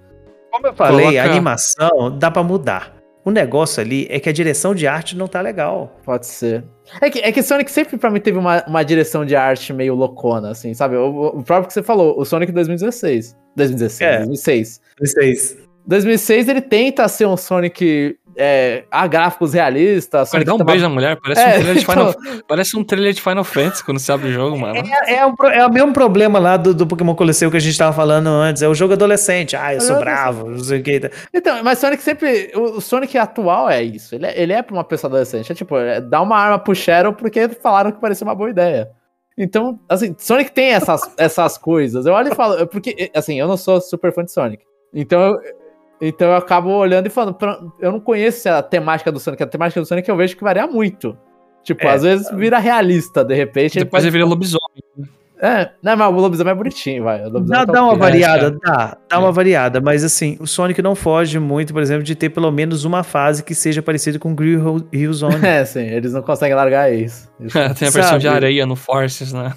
[0.51, 1.21] Como eu falei, Coloca...
[1.21, 2.95] a animação dá para mudar.
[3.23, 5.99] O negócio ali é que a direção de arte não tá legal.
[6.03, 6.63] Pode ser.
[6.99, 9.93] É que, é que Sonic sempre pra mim teve uma, uma direção de arte meio
[9.93, 10.95] loucona, assim, sabe?
[10.95, 13.37] O, o próprio que você falou, o Sonic 2016.
[13.55, 14.17] 2016, é.
[14.17, 14.81] 2006.
[14.97, 15.69] 2006.
[15.85, 20.33] 2006 ele tenta ser um Sonic é, ah, gráficos realistas.
[20.33, 22.41] Ele dá um beijo na mulher, parece, é, um trailer de Final, então...
[22.47, 24.79] parece um trailer de Final Fantasy quando você abre o jogo, mano.
[25.05, 27.77] É, é, o, é o mesmo problema lá do, do Pokémon Coliseu que a gente
[27.77, 31.11] tava falando antes, é o jogo adolescente, ah, eu sou bravo, não sei o que.
[31.33, 34.83] Então, mas Sonic sempre, o Sonic atual é isso, ele é, ele é pra uma
[34.85, 38.35] pessoa adolescente, é tipo, é, dá uma arma pro Shadow porque falaram que parecia uma
[38.35, 38.89] boa ideia.
[39.37, 42.05] Então, assim, Sonic tem essas, essas coisas.
[42.05, 44.65] Eu olho e falo, porque, assim, eu não sou super fã de Sonic.
[44.93, 45.58] Então, eu,
[46.01, 47.37] então eu acabo olhando e falando,
[47.79, 49.43] eu não conheço a temática do Sonic.
[49.43, 51.17] A temática do Sonic eu vejo que varia muito.
[51.63, 53.79] Tipo, é, às vezes vira realista, de repente.
[53.79, 54.83] Depois ele vira lobisomem.
[55.41, 57.29] É, não, mas o lobisomem é bonitinho, vai.
[57.29, 59.17] Dá, tá dá uma variada, dá, dá é.
[59.17, 62.83] uma variada, mas assim, o Sonic não foge muito, por exemplo, de ter pelo menos
[62.83, 65.35] uma fase que seja parecida com Grill Hill Zone.
[65.45, 67.29] É, sim, eles não conseguem largar isso.
[67.39, 67.57] isso.
[67.57, 68.21] É, tem a versão sabe?
[68.21, 69.53] de areia no Forces, né?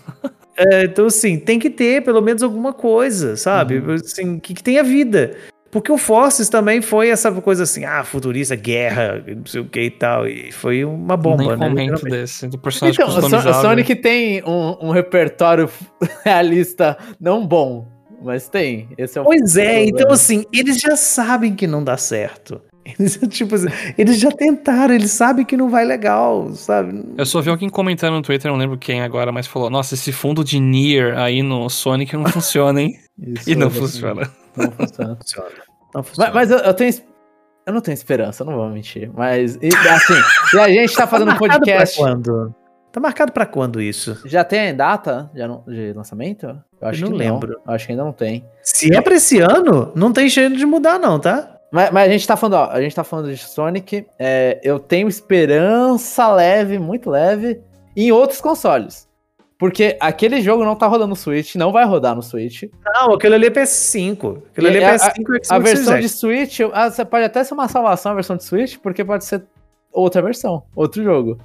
[0.56, 3.78] É, então, assim, tem que ter pelo menos alguma coisa, sabe?
[3.78, 3.94] Uhum.
[3.94, 5.32] Assim, que, que tenha vida.
[5.72, 9.80] Porque o Forces também foi essa coisa assim, ah, futurista, guerra, não sei o que
[9.80, 10.28] e tal.
[10.28, 11.94] E foi uma bomba, Nem né?
[11.94, 15.70] Um desse, do personagem então, o Sonic tem um, um, repertório
[16.22, 17.88] realista não bom,
[18.22, 18.90] mas tem.
[18.98, 22.60] Esse é o pois é, então assim, eles já sabem que não dá certo.
[22.84, 27.04] Eles, tipo, assim, eles já tentaram, eles sabem que não vai legal, sabe?
[27.16, 30.12] Eu só vi alguém comentando no Twitter, não lembro quem agora, mas falou: Nossa, esse
[30.12, 32.98] fundo de Nier aí no Sonic não funciona, hein?
[33.18, 34.30] Isso, e não funciona.
[34.56, 35.18] Não funciona.
[35.94, 36.32] Não funciona.
[36.32, 36.94] Mas, mas eu, eu, tenho.
[37.66, 39.10] Eu não tenho esperança, não vou mentir.
[39.14, 40.14] Mas, e, assim,
[40.54, 41.96] e a gente tá fazendo tá um podcast.
[42.00, 42.54] Pra quando?
[42.90, 44.18] Tá marcado pra quando isso?
[44.24, 45.30] Já tem data
[45.66, 46.46] de lançamento?
[46.80, 47.52] Eu acho eu não que lembro.
[47.52, 47.60] Não.
[47.66, 48.42] Eu acho que ainda não tem.
[48.62, 51.58] Se é pra esse ano, não tem jeito de mudar, não, tá?
[51.72, 54.06] Mas, mas, a gente tá falando, ó, a gente tá falando de Sonic.
[54.18, 57.60] É, eu tenho esperança leve, muito leve,
[57.96, 59.08] em outros consoles.
[59.58, 62.64] Porque aquele jogo não tá rodando no Switch, não vai rodar no Switch.
[62.84, 64.42] Não, aquele ali é PS5.
[64.50, 67.54] Aquele ali é PS5 A, a, a versão de Switch, ah, você pode até ser
[67.54, 69.42] uma salvação a versão de Switch, porque pode ser
[69.92, 71.38] outra versão, outro jogo.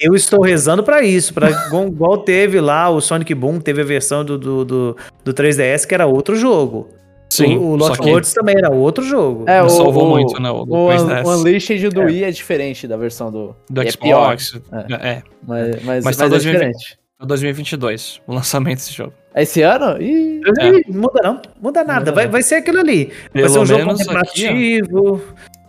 [0.00, 1.48] Eu estou rezando para isso, para
[1.86, 5.94] igual teve lá o Sonic Boom, teve a versão do, do, do, do 3DS que
[5.94, 6.88] era outro jogo.
[7.36, 8.10] Sim, o, o Lost que...
[8.10, 9.44] Words também era outro jogo.
[9.48, 10.50] É, o, salvou o, muito, né?
[10.50, 12.04] O, o, o Unleashed do é.
[12.06, 13.56] Wii é diferente da versão do...
[13.68, 14.60] Do é Xbox.
[14.72, 15.08] É.
[15.08, 15.22] é.
[15.46, 16.98] Mas, mas, mas, tá mas é diferente.
[17.24, 19.12] 2022, o lançamento desse jogo.
[19.34, 20.00] É esse ano?
[20.00, 20.92] Ih, é.
[20.92, 22.12] muda não, muda nada.
[22.12, 23.12] Vai, vai ser aquilo ali.
[23.32, 25.22] Pelo vai ser um jogo contemplativo.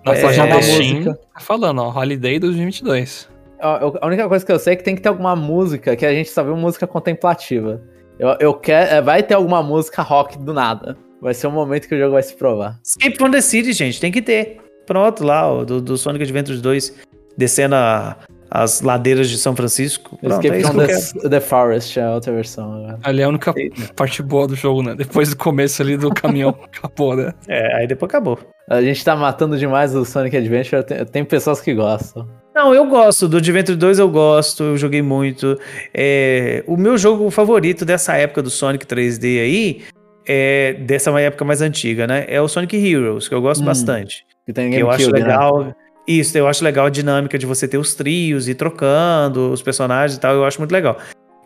[0.05, 3.27] Na página da Steam, tá falando, ó, Holiday 2022.
[3.59, 6.13] A única coisa que eu sei é que tem que ter alguma música, que a
[6.13, 7.81] gente só viu música contemplativa.
[8.19, 10.95] Eu, eu quero, vai ter alguma música rock do nada.
[11.25, 12.79] Vai ser um momento que o jogo vai se provar.
[12.85, 14.57] Escape from the City, gente, tem que ter.
[14.85, 16.93] Pronto, lá, ó, do, do Sonic Adventures 2,
[17.35, 18.15] descendo a,
[18.51, 20.19] as ladeiras de São Francisco.
[20.19, 20.77] Pronto, Escape é from
[21.21, 22.79] the, the, Forest é a outra versão.
[22.79, 22.99] Né?
[23.01, 23.51] Ali é a única
[23.95, 24.93] parte boa do jogo, né?
[24.93, 27.33] Depois do começo ali do caminhão, acabou, né?
[27.47, 28.37] É, aí depois acabou.
[28.69, 32.27] A gente tá matando demais o Sonic Adventure, tem, tem pessoas que gostam.
[32.53, 33.27] Não, eu gosto.
[33.27, 35.59] Do Adventure 2 eu gosto, eu joguei muito.
[35.91, 39.81] É, o meu jogo favorito dessa época do Sonic 3D aí,
[40.27, 42.25] é, dessa época mais antiga, né?
[42.27, 44.25] É o Sonic Heroes, que eu gosto hum, bastante.
[44.45, 45.19] Que, tem que eu acho né?
[45.19, 45.63] legal.
[45.63, 45.75] Né?
[46.07, 50.17] Isso, eu acho legal a dinâmica de você ter os trios e trocando os personagens
[50.17, 50.97] e tal, eu acho muito legal.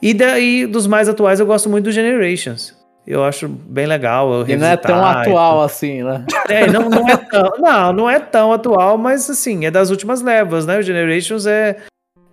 [0.01, 2.77] E daí, dos mais atuais, eu gosto muito do Generations.
[3.07, 4.47] Eu acho bem legal.
[4.47, 6.25] E não é tão atual assim, né?
[6.47, 7.51] É, não, não é tão.
[7.57, 10.77] Não, não é tão atual, mas assim, é das últimas levas, né?
[10.77, 11.77] O Generations é,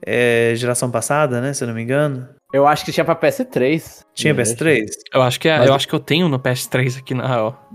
[0.04, 1.52] é geração passada, né?
[1.52, 2.28] Se eu não me engano.
[2.52, 4.04] Eu acho que tinha pra PS3.
[4.14, 4.86] Tinha PS3?
[5.12, 5.68] Eu acho que é, mas...
[5.68, 7.68] eu acho que eu tenho no PS3 aqui na real.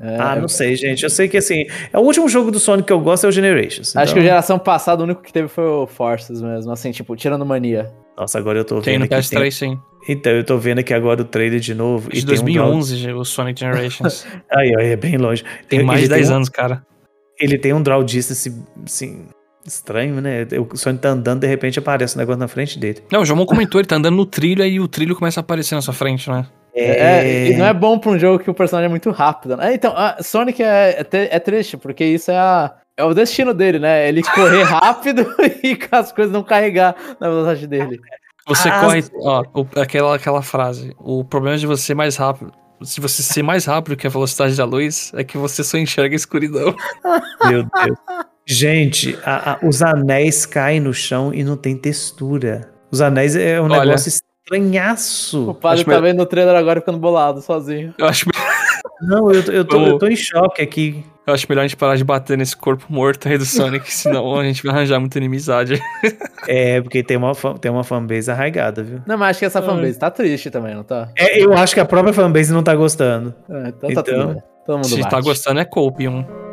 [0.00, 1.02] É, ah, não sei, gente.
[1.02, 3.32] Eu sei que assim, é o último jogo do Sonic que eu gosto é o
[3.32, 3.96] Generations.
[3.96, 4.14] Acho então...
[4.14, 7.44] que a geração passada o único que teve foi o Forces mesmo, assim, tipo, tirando
[7.44, 7.92] mania.
[8.16, 9.08] Nossa, agora eu tô tem vendo.
[9.08, 9.50] Tem no PS3, tem...
[9.50, 9.80] sim.
[10.08, 12.10] Então, eu tô vendo aqui agora o trailer de novo.
[12.10, 14.26] De 2011, um o Sonic Generations.
[14.50, 15.44] aí, aí, é bem longe.
[15.68, 16.84] Tem mais de 10 tem anos, cara.
[17.38, 18.52] Ele tem um draw distance,
[18.84, 19.26] assim,
[19.68, 20.46] estranho, né?
[20.58, 23.02] O Sonic tá andando, de repente aparece um negócio na frente dele.
[23.10, 25.74] Não, o João comentou, ele tá andando no trilho e o trilho começa a aparecer
[25.74, 26.46] na sua frente, né?
[26.74, 29.56] É, é, e não é bom pra um jogo que o personagem é muito rápido.
[29.56, 29.74] Né?
[29.74, 29.92] Então,
[30.22, 34.08] Sonic é, é, é, triste, porque isso é, a, é o destino dele, né?
[34.08, 35.26] Ele correr rápido
[35.62, 37.98] e as coisas não carregar na velocidade dele.
[38.46, 39.44] Você ah, corre, ó,
[39.76, 40.94] aquela, aquela frase.
[40.98, 42.52] O problema de você ser mais rápido.
[42.82, 46.14] Se você ser mais rápido que a velocidade da luz, é que você só enxerga
[46.14, 46.74] a escuridão.
[47.44, 47.98] Meu Deus.
[48.48, 52.70] Gente, a, a, os anéis caem no chão e não tem textura.
[52.90, 55.50] Os anéis é um Olha, negócio estranhaço.
[55.50, 57.94] O padre tá vendo o trailer agora ficando bolado sozinho.
[57.98, 58.26] Eu acho
[59.02, 61.04] Não, eu, eu, tô, eu tô em choque aqui.
[61.26, 64.40] Eu acho melhor a gente parar de bater nesse corpo morto aí do Sonic, senão
[64.40, 65.80] a gente vai arranjar muita inimizade.
[66.50, 69.02] É, porque tem uma, tem uma fanbase arraigada, viu?
[69.06, 71.10] Não, mas acho que essa fanbase tá triste também, não tá?
[71.14, 73.34] É, eu acho que a própria fanbase não tá gostando.
[73.50, 75.10] É, então, tá então tudo, todo mundo Se tá bate.
[75.10, 76.47] tá gostando é Copium.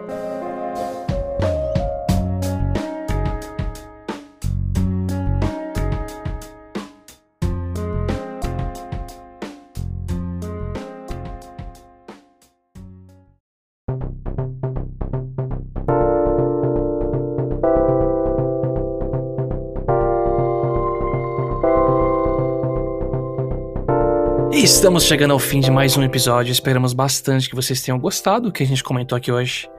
[24.63, 26.51] Estamos chegando ao fim de mais um episódio.
[26.51, 29.69] Esperamos bastante que vocês tenham gostado do que a gente comentou aqui hoje.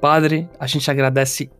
[0.00, 1.50] Padre, a gente agradece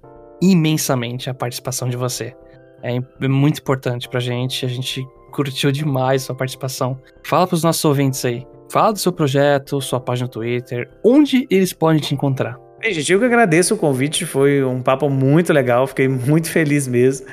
[0.40, 2.34] imensamente a participação de você.
[2.82, 4.64] É, é muito importante pra gente.
[4.64, 6.98] A gente curtiu demais sua participação.
[7.24, 8.46] Fala pros nossos ouvintes aí.
[8.70, 12.56] Fala do seu projeto, sua página no Twitter, onde eles podem te encontrar.
[12.80, 16.86] Bem, gente, eu que agradeço o convite, foi um papo muito legal, fiquei muito feliz
[16.86, 17.26] mesmo.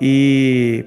[0.00, 0.84] E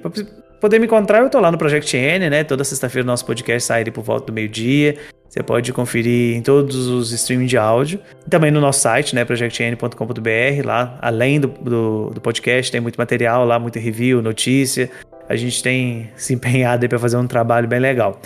[0.64, 2.42] poder me encontrar, eu tô lá no Project N, né?
[2.42, 4.96] Toda sexta-feira nosso podcast sai por volta do meio-dia.
[5.28, 8.00] Você pode conferir em todos os streams de áudio.
[8.30, 9.26] Também no nosso site, né?
[9.26, 10.64] projectn.com.br.
[10.64, 14.90] Lá, além do, do, do, podcast, tem muito material lá, muito review, notícia.
[15.28, 18.18] A gente tem se empenhado aí para fazer um trabalho bem legal.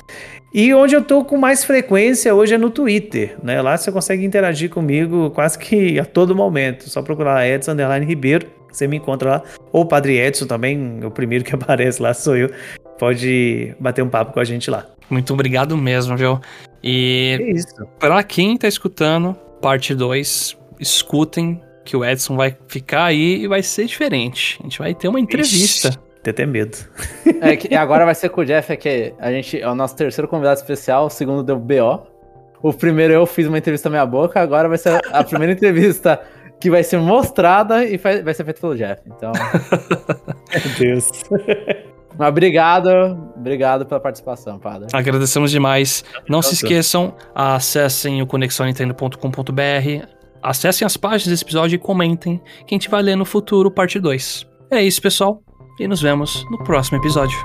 [0.55, 3.61] E onde eu tô com mais frequência hoje é no Twitter, né?
[3.61, 6.89] Lá você consegue interagir comigo quase que a todo momento.
[6.89, 7.74] Só procurar Edson
[8.07, 9.42] Ribeiro, você me encontra lá.
[9.72, 12.50] Ou o Padre Edson também, o primeiro que aparece lá sou eu.
[12.98, 14.86] Pode bater um papo com a gente lá.
[15.08, 16.40] Muito obrigado mesmo, viu?
[16.82, 17.86] E é isso.
[17.98, 23.62] para quem tá escutando, parte 2, escutem que o Edson vai ficar aí e vai
[23.62, 24.58] ser diferente.
[24.60, 25.88] A gente vai ter uma entrevista.
[25.88, 26.76] Ixi, tem até medo.
[27.40, 29.96] É que agora vai ser com o Jeff, é que a gente é o nosso
[29.96, 32.06] terceiro convidado especial, o segundo deu BO.
[32.60, 36.20] O primeiro eu fiz uma entrevista meia boca, agora vai ser a primeira entrevista
[36.61, 39.02] que vai ser mostrada e vai ser feita pelo Jeff.
[39.06, 39.32] Então.
[40.52, 41.09] Meu Deus.
[42.18, 42.88] Mas obrigado,
[43.36, 44.88] obrigado pela participação, padre.
[44.92, 46.04] Agradecemos demais.
[46.28, 50.06] Não se esqueçam, acessem o conexãonintendo.com.br,
[50.42, 54.00] acessem as páginas desse episódio e comentem que a gente vai ler no futuro parte
[54.00, 54.48] 2.
[54.68, 55.40] É isso, pessoal,
[55.78, 57.38] e nos vemos no próximo episódio.